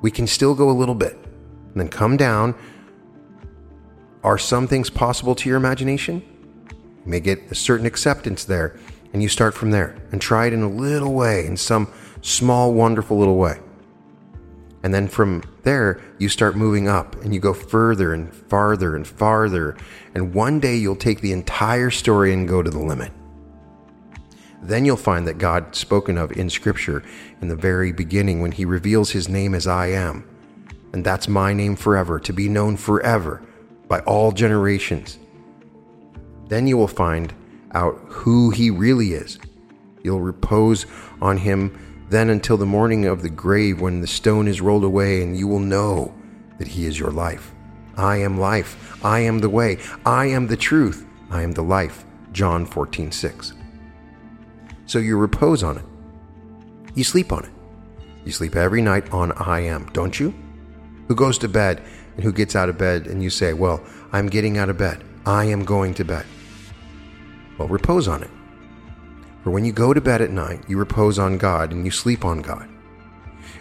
[0.00, 2.54] we can still go a little bit and then come down.
[4.22, 6.22] Are some things possible to your imagination?
[6.68, 8.78] You may get a certain acceptance there,
[9.12, 11.92] and you start from there and try it in a little way, in some
[12.22, 13.58] small, wonderful little way.
[14.84, 19.06] And then from there, you start moving up and you go further and farther and
[19.06, 19.78] farther.
[20.14, 23.10] And one day you'll take the entire story and go to the limit.
[24.62, 27.02] Then you'll find that God spoken of in Scripture
[27.40, 30.28] in the very beginning when He reveals His name as I am.
[30.92, 33.42] And that's my name forever, to be known forever
[33.88, 35.18] by all generations.
[36.48, 37.32] Then you will find
[37.72, 39.38] out who He really is.
[40.02, 40.84] You'll repose
[41.22, 41.78] on Him
[42.14, 45.48] then until the morning of the grave when the stone is rolled away, and you
[45.48, 46.14] will know
[46.58, 47.52] that He is your life.
[47.96, 48.98] I am life.
[49.04, 49.78] I am the way.
[50.06, 51.06] I am the truth.
[51.30, 52.04] I am the life.
[52.32, 53.54] John 14, 6
[54.86, 55.84] so you repose on it.
[56.94, 57.50] You sleep on it.
[58.24, 60.34] You sleep every night on I am, don't you?
[61.08, 61.82] Who goes to bed
[62.14, 65.02] and who gets out of bed and you say, Well, I'm getting out of bed.
[65.26, 66.24] I am going to bed.
[67.58, 68.30] Well, repose on it.
[69.44, 72.24] For when you go to bed at night, you repose on God and you sleep
[72.24, 72.66] on God.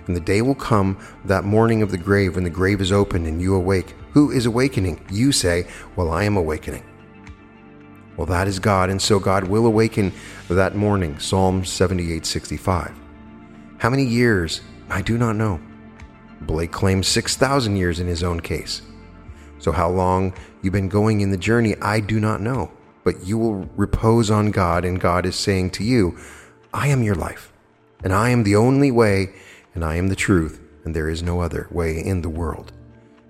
[0.08, 3.28] And the day will come, that morning of the grave, when the grave is opened
[3.28, 3.94] and you awake.
[4.14, 5.06] Who is awakening?
[5.12, 5.68] You say,
[5.98, 6.84] Well, I am awakening.
[8.16, 10.14] Well, that is God, and so God will awaken
[10.48, 11.20] that morning.
[11.20, 12.94] Psalm 78 65.
[13.78, 14.62] How many years?
[14.90, 15.60] I do not know.
[16.42, 18.84] Blake claims 6,000 years in his own case.
[19.60, 22.72] So, how long you've been going in the journey, I do not know.
[23.04, 26.18] But you will repose on God, and God is saying to you,
[26.74, 27.52] I am your life,
[28.04, 29.34] and I am the only way,
[29.74, 32.72] and I am the truth, and there is no other way in the world.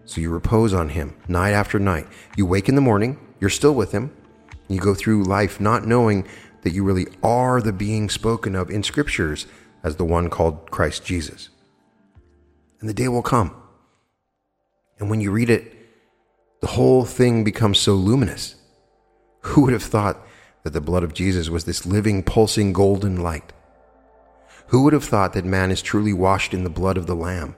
[0.05, 2.07] So you repose on Him night after night.
[2.37, 4.11] You wake in the morning, you're still with Him.
[4.67, 6.27] You go through life not knowing
[6.61, 9.45] that you really are the being spoken of in scriptures
[9.83, 11.49] as the one called Christ Jesus.
[12.79, 13.55] And the day will come.
[14.99, 15.73] And when you read it,
[16.61, 18.55] the whole thing becomes so luminous.
[19.43, 20.25] Who would have thought
[20.63, 23.51] that the blood of Jesus was this living, pulsing golden light?
[24.67, 27.55] Who would have thought that man is truly washed in the blood of the Lamb?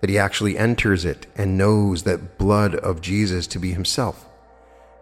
[0.00, 4.26] That he actually enters it and knows that blood of Jesus to be himself.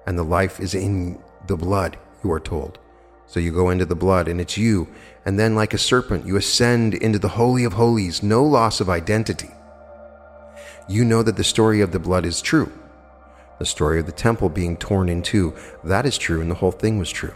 [0.06, 2.78] And the life is in the blood, you are told.
[3.26, 4.86] So you go into the blood and it's you.
[5.24, 8.88] And then, like a serpent, you ascend into the Holy of Holies, no loss of
[8.88, 9.50] identity.
[10.88, 12.72] You know that the story of the blood is true.
[13.58, 16.72] The story of the temple being torn in two, that is true, and the whole
[16.72, 17.34] thing was true.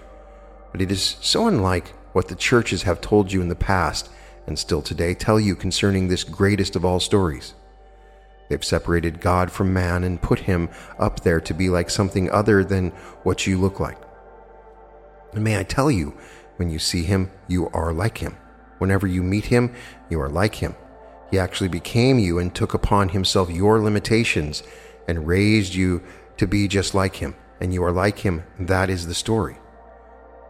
[0.73, 4.11] But it is so unlike what the churches have told you in the past
[4.47, 7.55] and still today tell you concerning this greatest of all stories.
[8.49, 12.65] They've separated God from man and put him up there to be like something other
[12.65, 12.91] than
[13.23, 13.99] what you look like.
[15.33, 16.15] And may I tell you,
[16.57, 18.37] when you see him, you are like him.
[18.79, 19.73] Whenever you meet him,
[20.09, 20.75] you are like him.
[21.31, 24.65] He actually became you and took upon himself your limitations
[25.09, 26.03] and raised you
[26.37, 27.35] to be just like him.
[27.61, 28.45] And you are like him.
[28.59, 29.59] That is the story.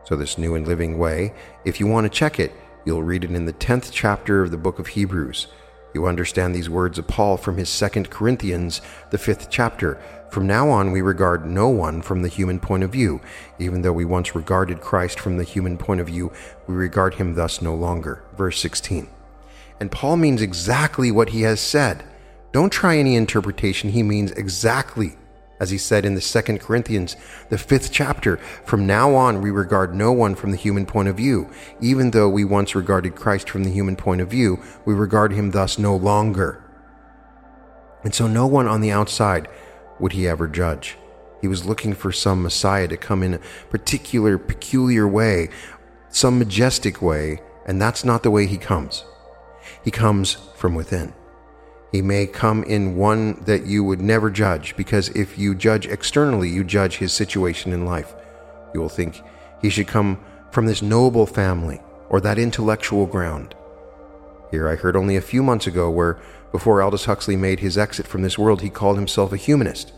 [0.04, 1.34] So, this new and living way,
[1.64, 2.52] if you want to check it,
[2.84, 5.46] you'll read it in the 10th chapter of the book of Hebrews.
[5.92, 10.00] You understand these words of Paul from his 2 Corinthians, the 5th chapter.
[10.30, 13.20] From now on, we regard no one from the human point of view.
[13.58, 16.32] Even though we once regarded Christ from the human point of view,
[16.68, 18.22] we regard him thus no longer.
[18.36, 19.08] Verse 16.
[19.80, 22.04] And Paul means exactly what he has said.
[22.52, 23.90] Don't try any interpretation.
[23.90, 25.16] He means exactly
[25.60, 27.16] as he said in the second Corinthians,
[27.50, 31.18] the fifth chapter, from now on we regard no one from the human point of
[31.18, 31.50] view.
[31.82, 35.50] Even though we once regarded Christ from the human point of view, we regard him
[35.50, 36.64] thus no longer.
[38.02, 39.48] And so no one on the outside
[39.98, 40.96] would he ever judge.
[41.42, 45.50] He was looking for some Messiah to come in a particular, peculiar way,
[46.08, 49.04] some majestic way, and that's not the way he comes.
[49.84, 51.12] He comes from within.
[51.92, 56.48] He may come in one that you would never judge, because if you judge externally,
[56.48, 58.14] you judge his situation in life.
[58.72, 59.20] You will think
[59.60, 60.20] he should come
[60.52, 63.54] from this noble family or that intellectual ground.
[64.50, 66.20] Here I heard only a few months ago where,
[66.52, 69.92] before Aldous Huxley made his exit from this world, he called himself a humanist.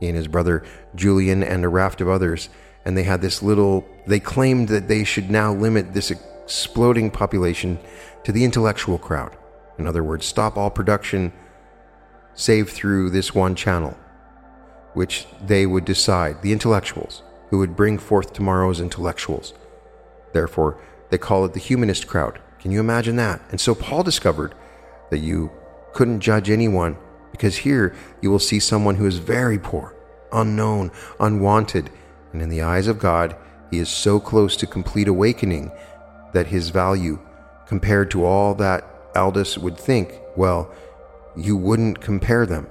[0.00, 2.48] He and his brother Julian and a raft of others,
[2.84, 7.78] and they had this little, they claimed that they should now limit this exploding population
[8.24, 9.36] to the intellectual crowd.
[9.80, 11.32] In other words, stop all production
[12.34, 13.96] save through this one channel,
[14.94, 19.54] which they would decide, the intellectuals, who would bring forth tomorrow's intellectuals.
[20.32, 20.78] Therefore,
[21.10, 22.38] they call it the humanist crowd.
[22.60, 23.40] Can you imagine that?
[23.50, 24.54] And so Paul discovered
[25.10, 25.50] that you
[25.92, 26.96] couldn't judge anyone
[27.32, 29.94] because here you will see someone who is very poor,
[30.32, 31.90] unknown, unwanted,
[32.32, 33.34] and in the eyes of God,
[33.70, 35.72] he is so close to complete awakening
[36.32, 37.18] that his value,
[37.66, 40.72] compared to all that Aldous would think, well,
[41.36, 42.68] you wouldn't compare them.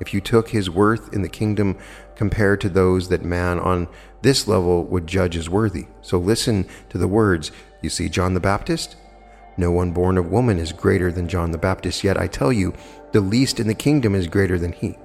[0.00, 1.76] If you took his worth in the kingdom
[2.16, 3.88] compared to those that man on
[4.22, 5.86] this level would judge as worthy.
[6.00, 7.52] So listen to the words.
[7.82, 8.96] You see John the Baptist?
[9.56, 12.72] No one born of woman is greater than John the Baptist, yet I tell you,
[13.12, 14.96] the least in the kingdom is greater than he.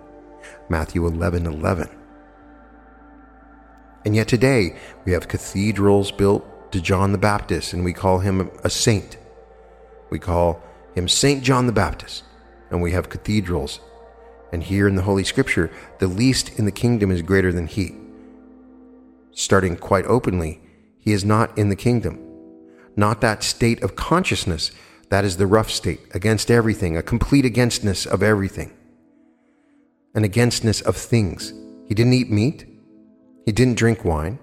[0.70, 1.90] Matthew 11 11.
[4.06, 8.52] And yet today, we have cathedrals built to John the Baptist, and we call him
[8.64, 9.18] a saint.
[10.10, 10.62] We call
[10.96, 11.44] him St.
[11.44, 12.24] John the Baptist,
[12.72, 13.80] and we have cathedrals.
[14.52, 15.70] And here in the Holy Scripture,
[16.00, 17.96] the least in the kingdom is greater than he.
[19.32, 20.62] Starting quite openly,
[20.98, 22.20] he is not in the kingdom.
[22.96, 24.72] Not that state of consciousness,
[25.10, 28.72] that is the rough state, against everything, a complete againstness of everything,
[30.16, 31.54] an againstness of things.
[31.88, 32.66] He didn't eat meat,
[33.46, 34.40] he didn't drink wine,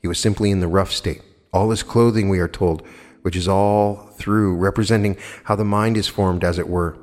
[0.00, 1.22] he was simply in the rough state.
[1.52, 2.82] All his clothing, we are told,
[3.24, 6.94] which is all through, representing how the mind is formed, as it were.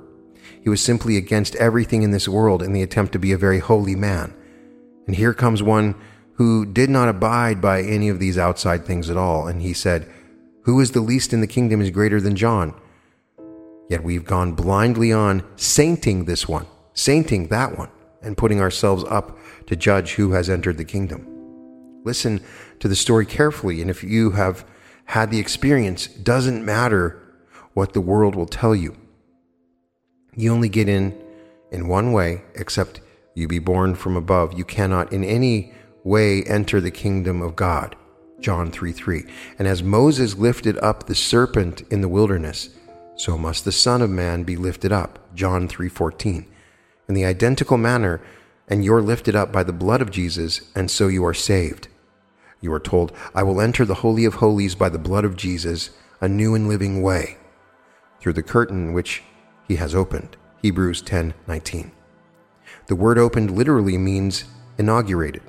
[0.61, 3.57] He was simply against everything in this world in the attempt to be a very
[3.57, 4.31] holy man.
[5.07, 5.95] And here comes one
[6.35, 10.07] who did not abide by any of these outside things at all, and he said,
[10.65, 12.75] Who is the least in the kingdom is greater than John.
[13.89, 17.89] Yet we've gone blindly on sainting this one, sainting that one,
[18.21, 21.25] and putting ourselves up to judge who has entered the kingdom.
[22.03, 22.41] Listen
[22.79, 24.65] to the story carefully, and if you have
[25.11, 27.21] had the experience, doesn't matter
[27.73, 28.95] what the world will tell you.
[30.37, 31.21] You only get in
[31.69, 33.01] in one way, except
[33.35, 34.57] you be born from above.
[34.57, 35.73] You cannot in any
[36.05, 37.97] way enter the kingdom of God.
[38.39, 39.25] John 3 3.
[39.59, 42.69] And as Moses lifted up the serpent in the wilderness,
[43.17, 45.35] so must the Son of Man be lifted up.
[45.35, 46.45] John 3 14.
[47.09, 48.21] In the identical manner,
[48.69, 51.89] and you're lifted up by the blood of Jesus, and so you are saved.
[52.61, 55.89] You are told, I will enter the Holy of Holies by the blood of Jesus,
[56.21, 57.37] a new and living way,
[58.19, 59.23] through the curtain which
[59.67, 60.37] he has opened.
[60.61, 61.91] Hebrews 10:19.
[62.85, 64.45] The word opened literally means
[64.77, 65.41] inaugurated,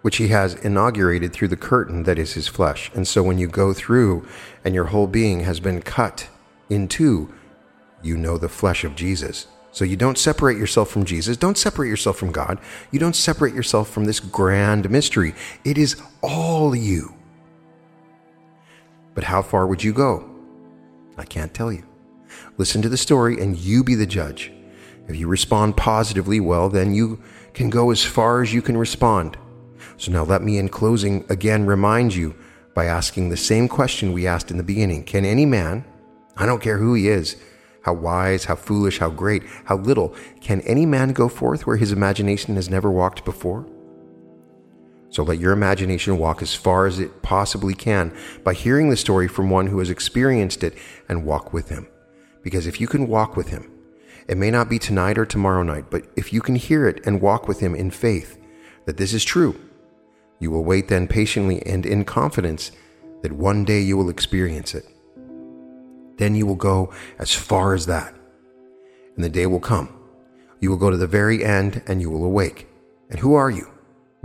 [0.00, 2.90] which he has inaugurated through the curtain that is his flesh.
[2.94, 4.26] And so when you go through
[4.64, 6.28] and your whole being has been cut
[6.70, 7.32] in two,
[8.02, 9.46] you know the flesh of Jesus.
[9.74, 11.36] So you don't separate yourself from Jesus.
[11.36, 12.60] Don't separate yourself from God.
[12.92, 15.34] You don't separate yourself from this grand mystery.
[15.64, 17.12] It is all you.
[19.14, 20.30] But how far would you go?
[21.18, 21.82] I can't tell you.
[22.56, 24.52] Listen to the story and you be the judge.
[25.08, 27.20] If you respond positively, well, then you
[27.52, 29.36] can go as far as you can respond.
[29.96, 32.36] So now let me, in closing, again remind you
[32.74, 35.84] by asking the same question we asked in the beginning Can any man,
[36.36, 37.36] I don't care who he is,
[37.84, 41.92] how wise, how foolish, how great, how little, can any man go forth where his
[41.92, 43.66] imagination has never walked before?
[45.10, 48.12] So let your imagination walk as far as it possibly can
[48.42, 50.76] by hearing the story from one who has experienced it
[51.08, 51.86] and walk with him.
[52.42, 53.70] Because if you can walk with him,
[54.28, 57.20] it may not be tonight or tomorrow night, but if you can hear it and
[57.20, 58.38] walk with him in faith
[58.86, 59.60] that this is true,
[60.40, 62.72] you will wait then patiently and in confidence
[63.22, 64.86] that one day you will experience it.
[66.16, 68.14] Then you will go as far as that.
[69.16, 69.94] And the day will come.
[70.60, 72.68] You will go to the very end and you will awake.
[73.10, 73.70] And who are you?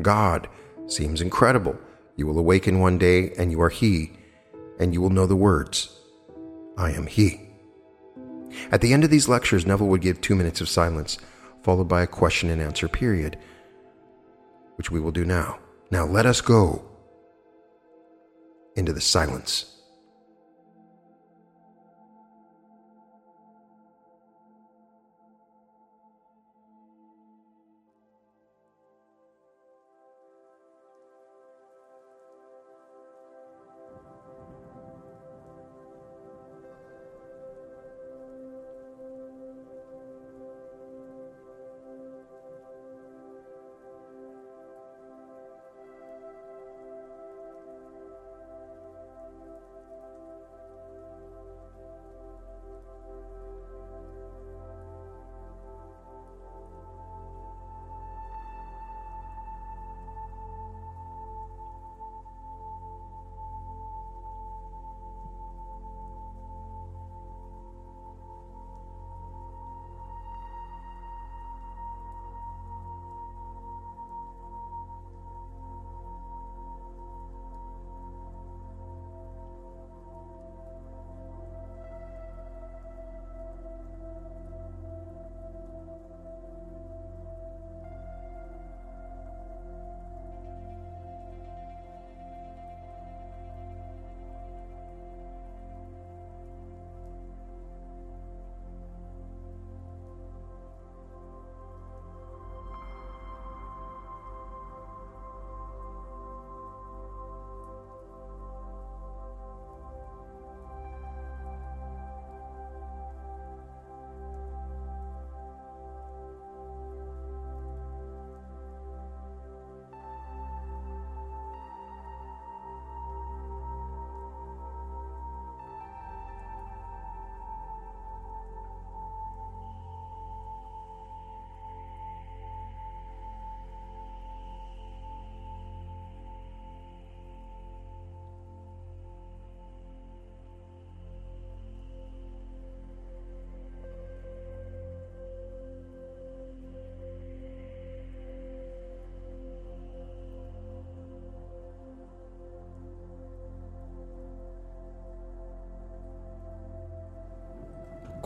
[0.01, 0.47] God
[0.87, 1.77] seems incredible.
[2.15, 4.13] You will awaken one day and you are He,
[4.79, 5.99] and you will know the words
[6.77, 7.41] I am He.
[8.71, 11.17] At the end of these lectures, Neville would give two minutes of silence,
[11.63, 13.37] followed by a question and answer period,
[14.75, 15.59] which we will do now.
[15.91, 16.83] Now let us go
[18.75, 19.78] into the silence.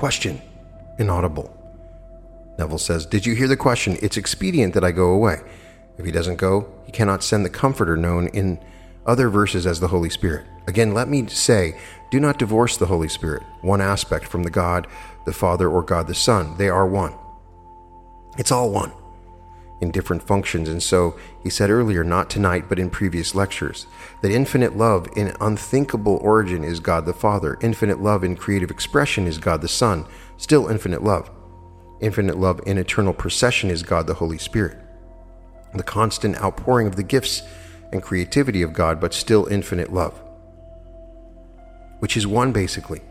[0.03, 0.41] Question.
[0.99, 1.49] Inaudible.
[2.59, 3.97] Neville says, Did you hear the question?
[4.01, 5.39] It's expedient that I go away.
[5.97, 8.59] If he doesn't go, he cannot send the Comforter known in
[9.05, 10.45] other verses as the Holy Spirit.
[10.67, 11.79] Again, let me say,
[12.11, 14.87] do not divorce the Holy Spirit, one aspect from the God
[15.25, 16.57] the Father or God the Son.
[16.57, 17.13] They are one.
[18.37, 18.91] It's all one
[19.81, 20.69] in different functions.
[20.69, 23.85] And so he said earlier, not tonight, but in previous lectures,
[24.21, 29.27] that infinite love in unthinkable origin is God the Father, infinite love in creative expression
[29.27, 30.05] is God the Son,
[30.37, 31.29] still infinite love.
[31.99, 34.77] Infinite love in eternal procession is God the Holy Spirit.
[35.73, 37.41] The constant outpouring of the gifts
[37.91, 40.21] and creativity of God, but still infinite love,
[41.99, 43.01] which is one basically.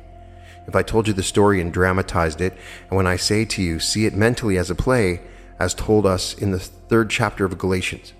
[0.66, 2.54] If I told you the story and dramatized it,
[2.88, 5.20] and when I say to you, see it mentally as a play,
[5.62, 8.14] as told us in the third chapter of Galatians.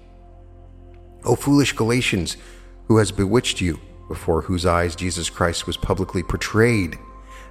[1.24, 2.36] O foolish Galatians,
[2.86, 6.96] who has bewitched you, before whose eyes Jesus Christ was publicly portrayed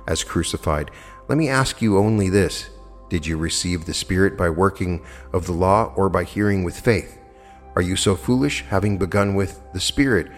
[0.07, 0.91] as crucified?
[1.27, 2.69] Let me ask you only this
[3.09, 7.19] Did you receive the Spirit by working of the law or by hearing with faith?
[7.75, 10.31] Are you so foolish, having begun with the Spirit?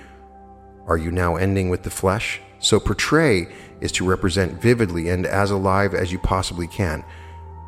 [0.88, 2.42] Are you now ending with the flesh?
[2.58, 7.06] So portray is to represent vividly and as alive as you possibly can.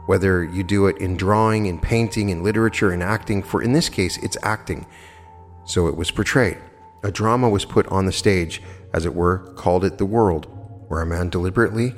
[0.06, 3.90] Whether you do it in drawing, in painting, in literature, in acting, for in this
[3.90, 4.86] case, it's acting.
[5.66, 6.58] So it was portrayed.
[7.04, 8.62] A drama was put on the stage,
[8.94, 10.48] as it were, called it the world,
[10.88, 11.96] where a man deliberately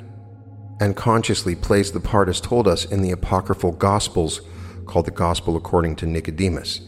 [0.80, 4.40] and consciously plays the part as told us in the apocryphal Gospels,
[4.86, 6.80] called the Gospel according to Nicodemus.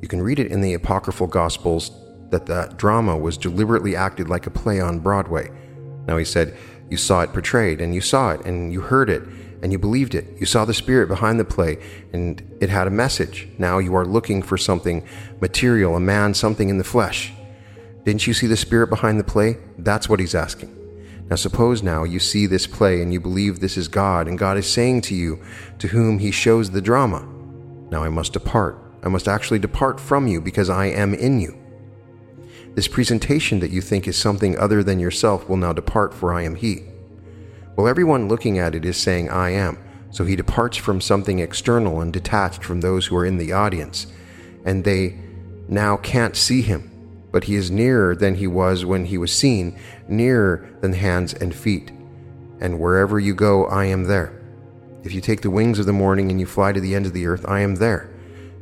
[0.00, 1.90] You can read it in the apocryphal Gospels
[2.30, 5.50] that that drama was deliberately acted like a play on Broadway.
[6.06, 6.56] Now he said,
[6.90, 9.22] You saw it portrayed, and you saw it, and you heard it,
[9.66, 10.26] and you believed it.
[10.38, 11.78] You saw the spirit behind the play,
[12.12, 13.48] and it had a message.
[13.58, 15.04] Now you are looking for something
[15.40, 17.32] material, a man, something in the flesh.
[18.04, 19.58] Didn't you see the spirit behind the play?
[19.76, 20.72] That's what he's asking.
[21.28, 24.56] Now, suppose now you see this play and you believe this is God, and God
[24.56, 25.42] is saying to you,
[25.80, 27.26] to whom he shows the drama,
[27.90, 28.78] Now I must depart.
[29.02, 31.58] I must actually depart from you because I am in you.
[32.76, 36.42] This presentation that you think is something other than yourself will now depart, for I
[36.42, 36.84] am He.
[37.76, 39.78] Well, everyone looking at it is saying, I am.
[40.10, 44.06] So he departs from something external and detached from those who are in the audience,
[44.64, 45.18] and they
[45.68, 46.90] now can't see him,
[47.30, 51.54] but he is nearer than he was when he was seen, nearer than hands and
[51.54, 51.92] feet.
[52.60, 54.40] And wherever you go, I am there.
[55.04, 57.12] If you take the wings of the morning and you fly to the end of
[57.12, 58.08] the earth, I am there.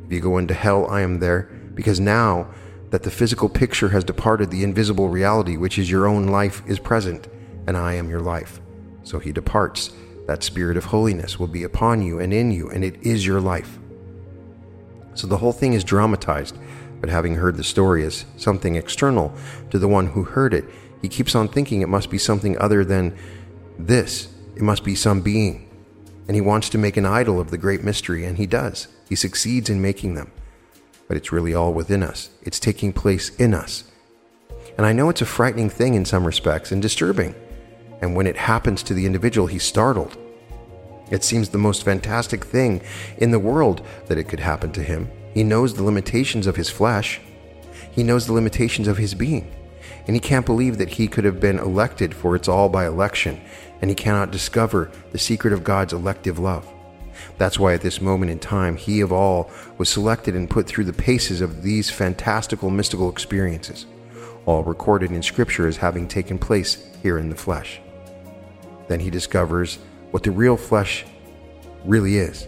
[0.05, 1.43] If you go into hell, I am there,
[1.73, 2.53] because now
[2.89, 6.79] that the physical picture has departed, the invisible reality, which is your own life, is
[6.79, 7.29] present,
[7.65, 8.59] and I am your life.
[9.05, 9.91] So he departs.
[10.27, 13.39] That spirit of holiness will be upon you and in you, and it is your
[13.39, 13.79] life.
[15.13, 16.57] So the whole thing is dramatized,
[16.99, 19.33] but having heard the story as something external
[19.69, 20.65] to the one who heard it,
[21.01, 23.15] he keeps on thinking it must be something other than
[23.79, 24.27] this.
[24.57, 25.69] It must be some being.
[26.27, 28.89] And he wants to make an idol of the great mystery, and he does.
[29.07, 30.31] He succeeds in making them
[31.07, 32.29] but it's really all within us.
[32.41, 33.83] It's taking place in us.
[34.77, 37.35] And I know it's a frightening thing in some respects and disturbing.
[38.01, 40.17] And when it happens to the individual, he's startled.
[41.11, 42.81] It seems the most fantastic thing
[43.17, 45.09] in the world that it could happen to him.
[45.33, 47.21] He knows the limitations of his flesh,
[47.91, 49.51] he knows the limitations of his being.
[50.07, 53.41] And he can't believe that he could have been elected, for it's all by election,
[53.81, 56.67] and he cannot discover the secret of God's elective love.
[57.37, 60.83] That's why at this moment in time, he of all was selected and put through
[60.83, 63.85] the paces of these fantastical mystical experiences,
[64.45, 67.79] all recorded in Scripture as having taken place here in the flesh.
[68.87, 69.79] Then he discovers
[70.11, 71.05] what the real flesh
[71.83, 72.47] really is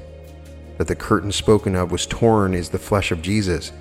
[0.78, 3.72] that the curtain spoken of was torn is the flesh of Jesus.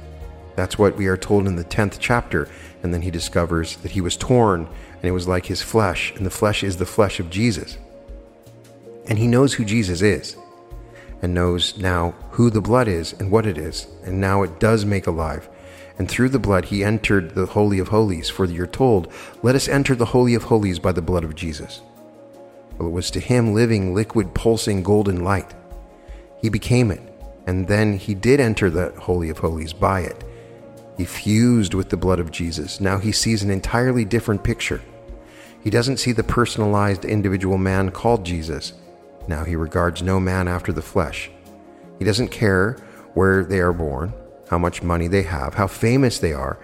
[0.55, 2.49] That's what we are told in the 10th chapter.
[2.83, 6.25] And then he discovers that he was torn and it was like his flesh, and
[6.25, 7.77] the flesh is the flesh of Jesus.
[9.09, 10.37] And he knows who Jesus is
[11.23, 14.85] and knows now who the blood is and what it is, and now it does
[14.85, 15.49] make alive.
[15.99, 19.69] And through the blood he entered the Holy of Holies, for you're told, Let us
[19.69, 21.83] enter the Holy of Holies by the blood of Jesus.
[22.79, 25.55] It was to him living, liquid, pulsing golden light.
[26.41, 27.01] He became it,
[27.47, 30.25] and then he did enter the Holy of Holies by it.
[30.97, 32.81] He fused with the blood of Jesus.
[32.81, 34.81] Now he sees an entirely different picture.
[35.63, 38.73] He doesn't see the personalized individual man called Jesus.
[39.29, 41.31] Now he regards no man after the flesh.
[41.99, 42.77] He doesn't care
[43.15, 44.13] where they are born,
[44.49, 46.59] how much money they have, how famous they are.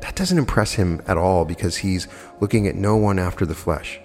[0.00, 2.08] That doesn't impress him at all because he's
[2.40, 4.00] looking at no one after the flesh.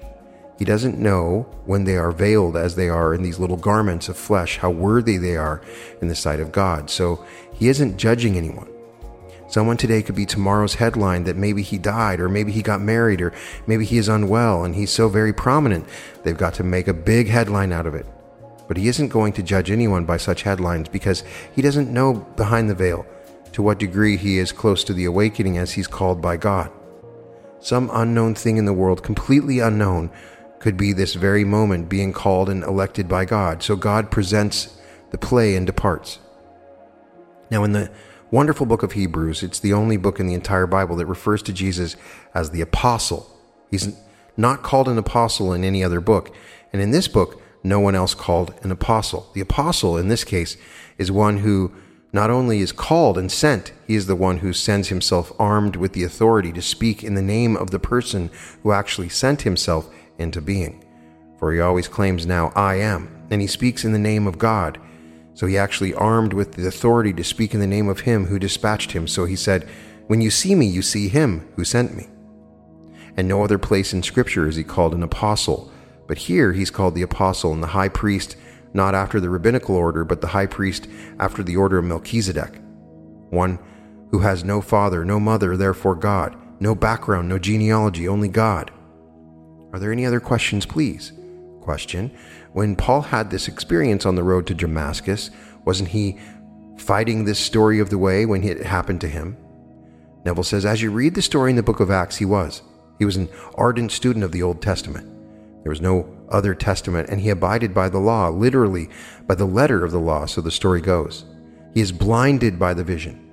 [0.58, 4.18] He doesn't know when they are veiled as they are in these little garments of
[4.18, 5.62] flesh how worthy they are
[6.02, 6.90] in the sight of God.
[6.90, 8.68] So he isn't judging anyone.
[9.50, 13.22] Someone today could be tomorrow's headline that maybe he died, or maybe he got married,
[13.22, 13.32] or
[13.66, 15.88] maybe he is unwell and he's so very prominent
[16.24, 18.06] they've got to make a big headline out of it.
[18.68, 21.24] But he isn't going to judge anyone by such headlines because
[21.56, 23.06] he doesn't know behind the veil
[23.54, 26.70] to what degree he is close to the awakening as he's called by God.
[27.60, 30.12] Some unknown thing in the world, completely unknown,
[30.68, 33.64] could be this very moment being called and elected by God.
[33.64, 34.78] So God presents
[35.12, 36.20] the play and departs.
[37.50, 37.90] Now, in the
[38.32, 41.54] wonderful book of Hebrews, it's the only book in the entire Bible that refers to
[41.54, 41.96] Jesus
[42.34, 43.34] as the apostle.
[43.72, 43.98] He's
[44.36, 46.36] not called an apostle in any other book.
[46.74, 49.30] And in this book, no one else called an apostle.
[49.34, 50.58] The apostle, in this case,
[50.98, 51.72] is one who
[52.12, 55.94] not only is called and sent, he is the one who sends himself armed with
[55.94, 58.32] the authority to speak in the name of the person
[58.64, 60.84] who actually sent himself into being.
[61.40, 64.80] For he always claims now, I am, and he speaks in the name of God.
[65.34, 68.40] So he actually armed with the authority to speak in the name of him who
[68.40, 69.08] dispatched him.
[69.08, 69.70] So he said,
[70.08, 72.08] When you see me, you see him who sent me.
[73.16, 75.72] And no other place in Scripture is he called an apostle,
[76.08, 78.36] but here he's called the apostle and the high priest,
[78.74, 80.88] not after the rabbinical order, but the high priest
[81.20, 82.60] after the order of Melchizedek.
[83.30, 83.60] One
[84.12, 88.72] who has no father, no mother, therefore God, no background, no genealogy, only God.
[89.74, 91.12] Are there any other questions, please?
[91.62, 92.12] Question
[92.54, 95.30] when Paul had this experience on the road to Damascus,
[95.64, 96.18] wasn't he
[96.78, 99.38] fighting this story of the way when it happened to him?
[100.26, 102.64] Neville says, as you read the story in the book of Acts, he was.
[102.98, 105.08] He was an ardent student of the Old Testament.
[105.62, 108.90] There was no other testament, and he abided by the law, literally
[109.28, 111.26] by the letter of the law, so the story goes.
[111.74, 113.30] He is blinded by the vision.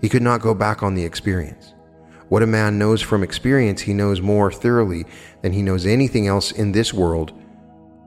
[0.00, 1.74] He could not go back on the experience.
[2.28, 5.04] What a man knows from experience, he knows more thoroughly
[5.42, 7.32] than he knows anything else in this world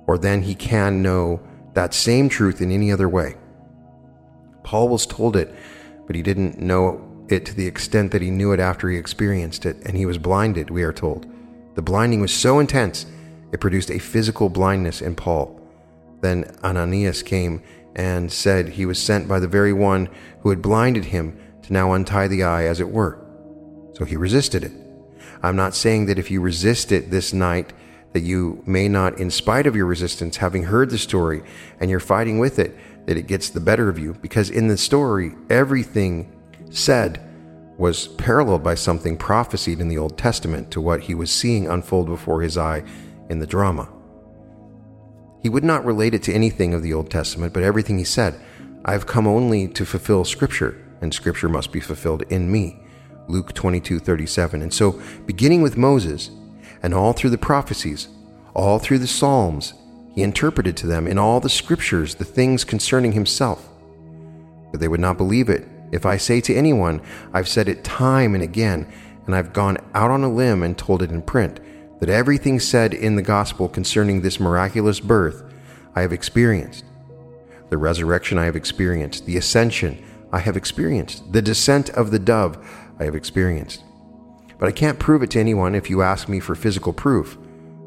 [0.08, 1.40] or than he can know
[1.74, 3.36] that same truth in any other way.
[4.64, 5.54] Paul was told it,
[6.06, 9.66] but he didn't know it to the extent that he knew it after he experienced
[9.66, 11.26] it, and he was blinded, we are told.
[11.76, 13.06] The blinding was so intense,
[13.52, 15.60] it produced a physical blindness in Paul.
[16.22, 17.62] Then Ananias came
[17.96, 20.10] and said he was sent by the very one
[20.42, 23.20] who had blinded him to now untie the eye, as it were.
[24.00, 24.72] So he resisted it.
[25.44, 27.74] I'm not saying that if you resist it this night,
[28.14, 31.44] that you may not, in spite of your resistance, having heard the story
[31.80, 32.76] and you're fighting with it,
[33.06, 34.14] that it gets the better of you.
[34.14, 36.34] Because in the story, everything
[36.72, 37.22] said
[37.78, 42.08] was paralleled by something prophesied in the Old Testament to what he was seeing unfold
[42.08, 42.84] before his eye
[43.30, 43.90] in the drama.
[45.42, 48.40] He would not relate it to anything of the Old Testament, but everything he said,
[48.84, 52.80] I've come only to fulfill Scripture, and Scripture must be fulfilled in me.
[53.30, 54.62] Luke 22 37.
[54.62, 56.32] And so, beginning with Moses,
[56.82, 58.10] and all through the prophecies,
[58.54, 59.74] all through the Psalms,
[60.16, 63.70] he interpreted to them in all the scriptures the things concerning himself.
[64.72, 65.68] But they would not believe it.
[65.92, 67.02] If I say to anyone,
[67.34, 68.92] I've said it time and again,
[69.26, 71.60] and I've gone out on a limb and told it in print,
[72.00, 75.44] that everything said in the gospel concerning this miraculous birth
[75.96, 76.86] I have experienced.
[77.70, 79.26] The resurrection I have experienced.
[79.26, 81.32] The ascension I have experienced.
[81.32, 82.58] The descent of the dove
[83.00, 83.84] I have experienced.
[84.58, 87.38] But I can't prove it to anyone if you ask me for physical proof,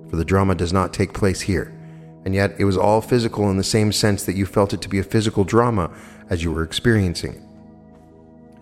[0.08, 1.72] for the drama does not take place here.
[2.24, 4.88] And yet it was all physical in the same sense that you felt it to
[4.88, 5.90] be a physical drama
[6.30, 7.34] as you were experiencing.
[7.34, 7.42] It.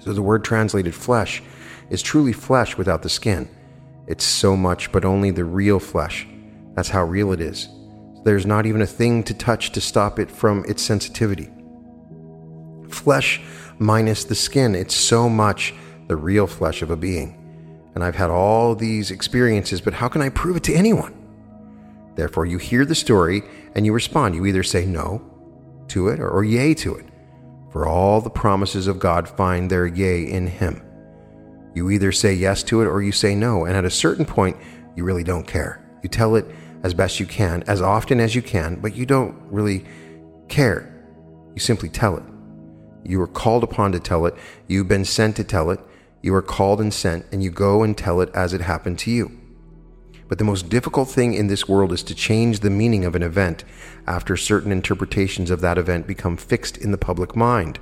[0.03, 1.43] So the word translated flesh
[1.91, 3.49] is truly flesh without the skin.
[4.07, 6.27] It's so much, but only the real flesh.
[6.75, 7.69] That's how real it is.
[8.25, 11.49] There's not even a thing to touch to stop it from its sensitivity.
[12.89, 13.41] Flesh
[13.79, 15.75] minus the skin, it's so much
[16.11, 17.41] the real flesh of a being
[17.95, 21.15] and I've had all these experiences, but how can I prove it to anyone?
[22.15, 23.43] Therefore, you hear the story
[23.75, 24.35] and you respond.
[24.35, 25.23] You either say no
[25.89, 27.07] to it or, yea to it.
[27.73, 30.83] For all the promises of God find their yea in Him.
[31.75, 34.57] You either say yes to it or you say no, and at a certain point,
[34.97, 35.85] you really don't care.
[36.03, 36.47] You tell it
[36.83, 39.85] as best you can, as often as you can, but you don't really
[40.49, 40.93] care.
[41.55, 42.25] You simply tell it.
[43.05, 44.35] You are called upon to tell it.
[44.67, 45.81] You've been sent to tell it.
[46.23, 49.11] You are called and sent, and you go and tell it as it happened to
[49.11, 49.39] you.
[50.29, 53.23] But the most difficult thing in this world is to change the meaning of an
[53.23, 53.65] event
[54.07, 57.79] after certain interpretations of that event become fixed in the public mind.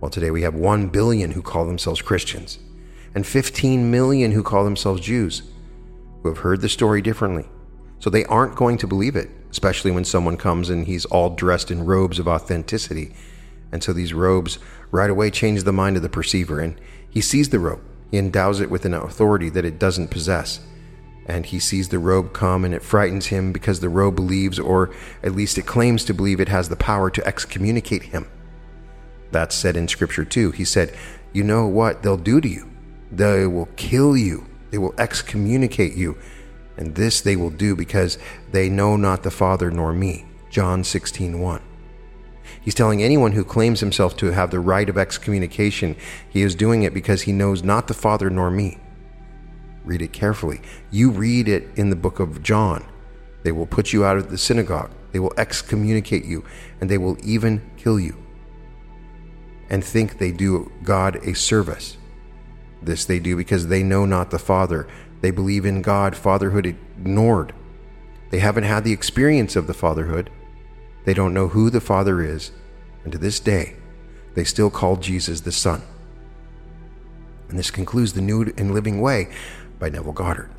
[0.00, 2.58] Well, today we have 1 billion who call themselves Christians,
[3.14, 5.42] and 15 million who call themselves Jews,
[6.22, 7.48] who have heard the story differently.
[8.00, 11.70] So they aren't going to believe it, especially when someone comes and he's all dressed
[11.70, 13.14] in robes of authenticity.
[13.72, 14.58] And so these robes
[14.90, 16.78] right away change the mind of the perceiver, and
[17.10, 17.80] he sees the robe.
[18.10, 20.60] He endows it with an authority that it doesn't possess.
[21.26, 24.90] And he sees the robe come, and it frightens him because the robe believes, or
[25.22, 28.26] at least it claims to believe, it has the power to excommunicate him.
[29.30, 30.52] That's said in Scripture too.
[30.52, 30.96] He said,
[31.32, 32.70] you know what they'll do to you.
[33.12, 36.16] They will kill you, they will excommunicate you.
[36.76, 38.18] And this they will do because
[38.52, 40.26] they know not the Father nor me.
[40.50, 41.62] John 16 1.
[42.68, 45.96] He's telling anyone who claims himself to have the right of excommunication,
[46.28, 48.76] he is doing it because he knows not the Father nor me.
[49.86, 50.60] Read it carefully.
[50.90, 52.86] You read it in the book of John.
[53.42, 56.44] They will put you out of the synagogue, they will excommunicate you,
[56.78, 58.22] and they will even kill you.
[59.70, 61.96] And think they do God a service.
[62.82, 64.86] This they do because they know not the Father.
[65.22, 67.54] They believe in God, fatherhood ignored.
[68.28, 70.28] They haven't had the experience of the fatherhood.
[71.08, 72.52] They don't know who the Father is,
[73.02, 73.76] and to this day,
[74.34, 75.80] they still call Jesus the Son.
[77.48, 79.32] And this concludes The New and Living Way
[79.78, 80.50] by Neville Goddard.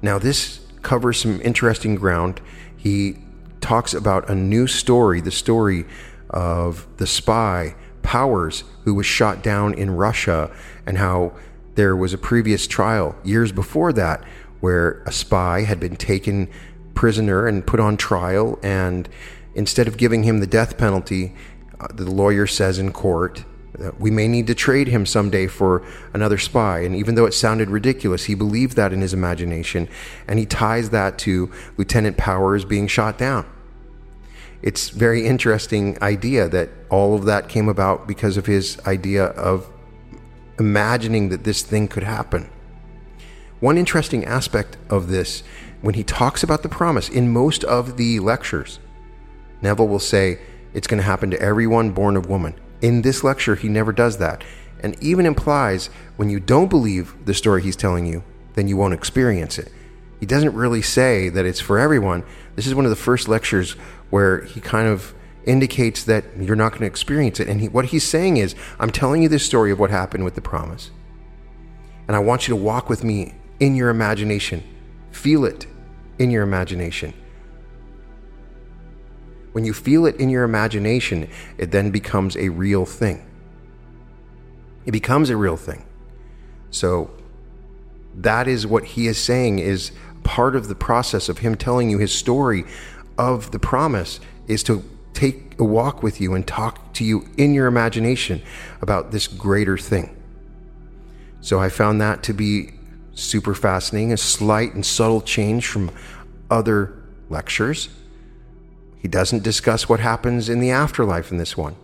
[0.00, 2.40] Now, this covers some interesting ground.
[2.78, 3.18] He
[3.60, 5.84] talks about a new story, the story
[6.30, 10.50] of the spy Powers, who was shot down in Russia,
[10.86, 11.34] and how
[11.74, 14.24] there was a previous trial years before that
[14.60, 16.48] where a spy had been taken
[16.94, 19.10] prisoner and put on trial, and
[19.58, 21.34] instead of giving him the death penalty,
[21.80, 23.44] uh, the lawyer says in court,
[23.98, 25.84] we may need to trade him someday for
[26.14, 26.80] another spy.
[26.80, 29.88] And even though it sounded ridiculous, he believed that in his imagination,
[30.26, 33.46] and he ties that to Lieutenant Powers being shot down.
[34.62, 39.70] It's very interesting idea that all of that came about because of his idea of
[40.58, 42.50] imagining that this thing could happen.
[43.60, 45.42] One interesting aspect of this,
[45.80, 48.80] when he talks about the promise in most of the lectures,
[49.62, 50.40] Neville will say,
[50.74, 52.54] It's going to happen to everyone born of woman.
[52.80, 54.44] In this lecture, he never does that,
[54.80, 58.22] and even implies when you don't believe the story he's telling you,
[58.54, 59.72] then you won't experience it.
[60.20, 62.24] He doesn't really say that it's for everyone.
[62.56, 63.72] This is one of the first lectures
[64.10, 67.48] where he kind of indicates that you're not going to experience it.
[67.48, 70.34] And he, what he's saying is, I'm telling you this story of what happened with
[70.34, 70.90] the promise.
[72.06, 74.62] And I want you to walk with me in your imagination,
[75.10, 75.66] feel it
[76.18, 77.14] in your imagination.
[79.58, 83.26] When you feel it in your imagination, it then becomes a real thing.
[84.86, 85.84] It becomes a real thing.
[86.70, 87.10] So
[88.14, 89.90] that is what he is saying is
[90.22, 92.66] part of the process of him telling you his story
[93.18, 97.52] of the promise is to take a walk with you and talk to you in
[97.52, 98.40] your imagination
[98.80, 100.16] about this greater thing.
[101.40, 102.74] So I found that to be
[103.12, 105.90] super fascinating, a slight and subtle change from
[106.48, 106.94] other
[107.28, 107.88] lectures.
[108.98, 111.76] He doesn't discuss what happens in the afterlife in this one.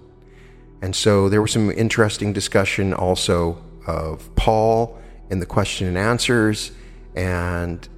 [0.83, 4.99] And so there was some interesting discussion also of Paul
[5.31, 6.73] in the question and answers,
[7.15, 7.89] and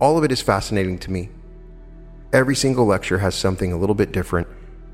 [0.00, 1.30] all of it is fascinating to me.
[2.32, 4.46] Every single lecture has something a little bit different.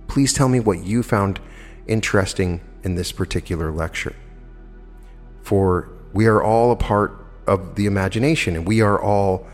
[0.07, 1.41] Please tell me what you found
[1.87, 4.15] interesting in this particular lecture.
[5.43, 9.47] For we are all a part of the imagination, and we are all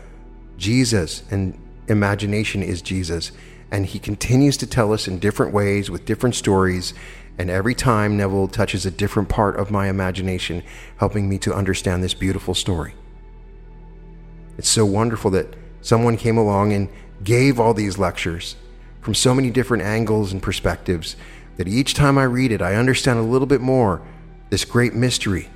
[0.57, 3.31] Jesus, and imagination is Jesus.
[3.75, 6.93] And he continues to tell us in different ways with different stories.
[7.37, 10.63] And every time, Neville touches a different part of my imagination,
[10.95, 12.93] helping me to understand this beautiful story.
[14.57, 16.87] It's so wonderful that someone came along and
[17.21, 18.55] gave all these lectures
[19.01, 21.17] from so many different angles and perspectives
[21.57, 24.01] that each time I read it, I understand a little bit more
[24.51, 25.49] this great mystery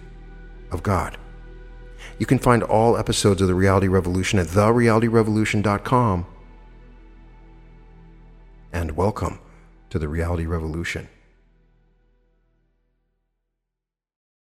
[0.72, 1.18] of God.
[2.18, 6.26] You can find all episodes of The Reality Revolution at therealityrevolution.com
[8.72, 9.40] and welcome
[9.90, 11.10] to the Reality Revolution.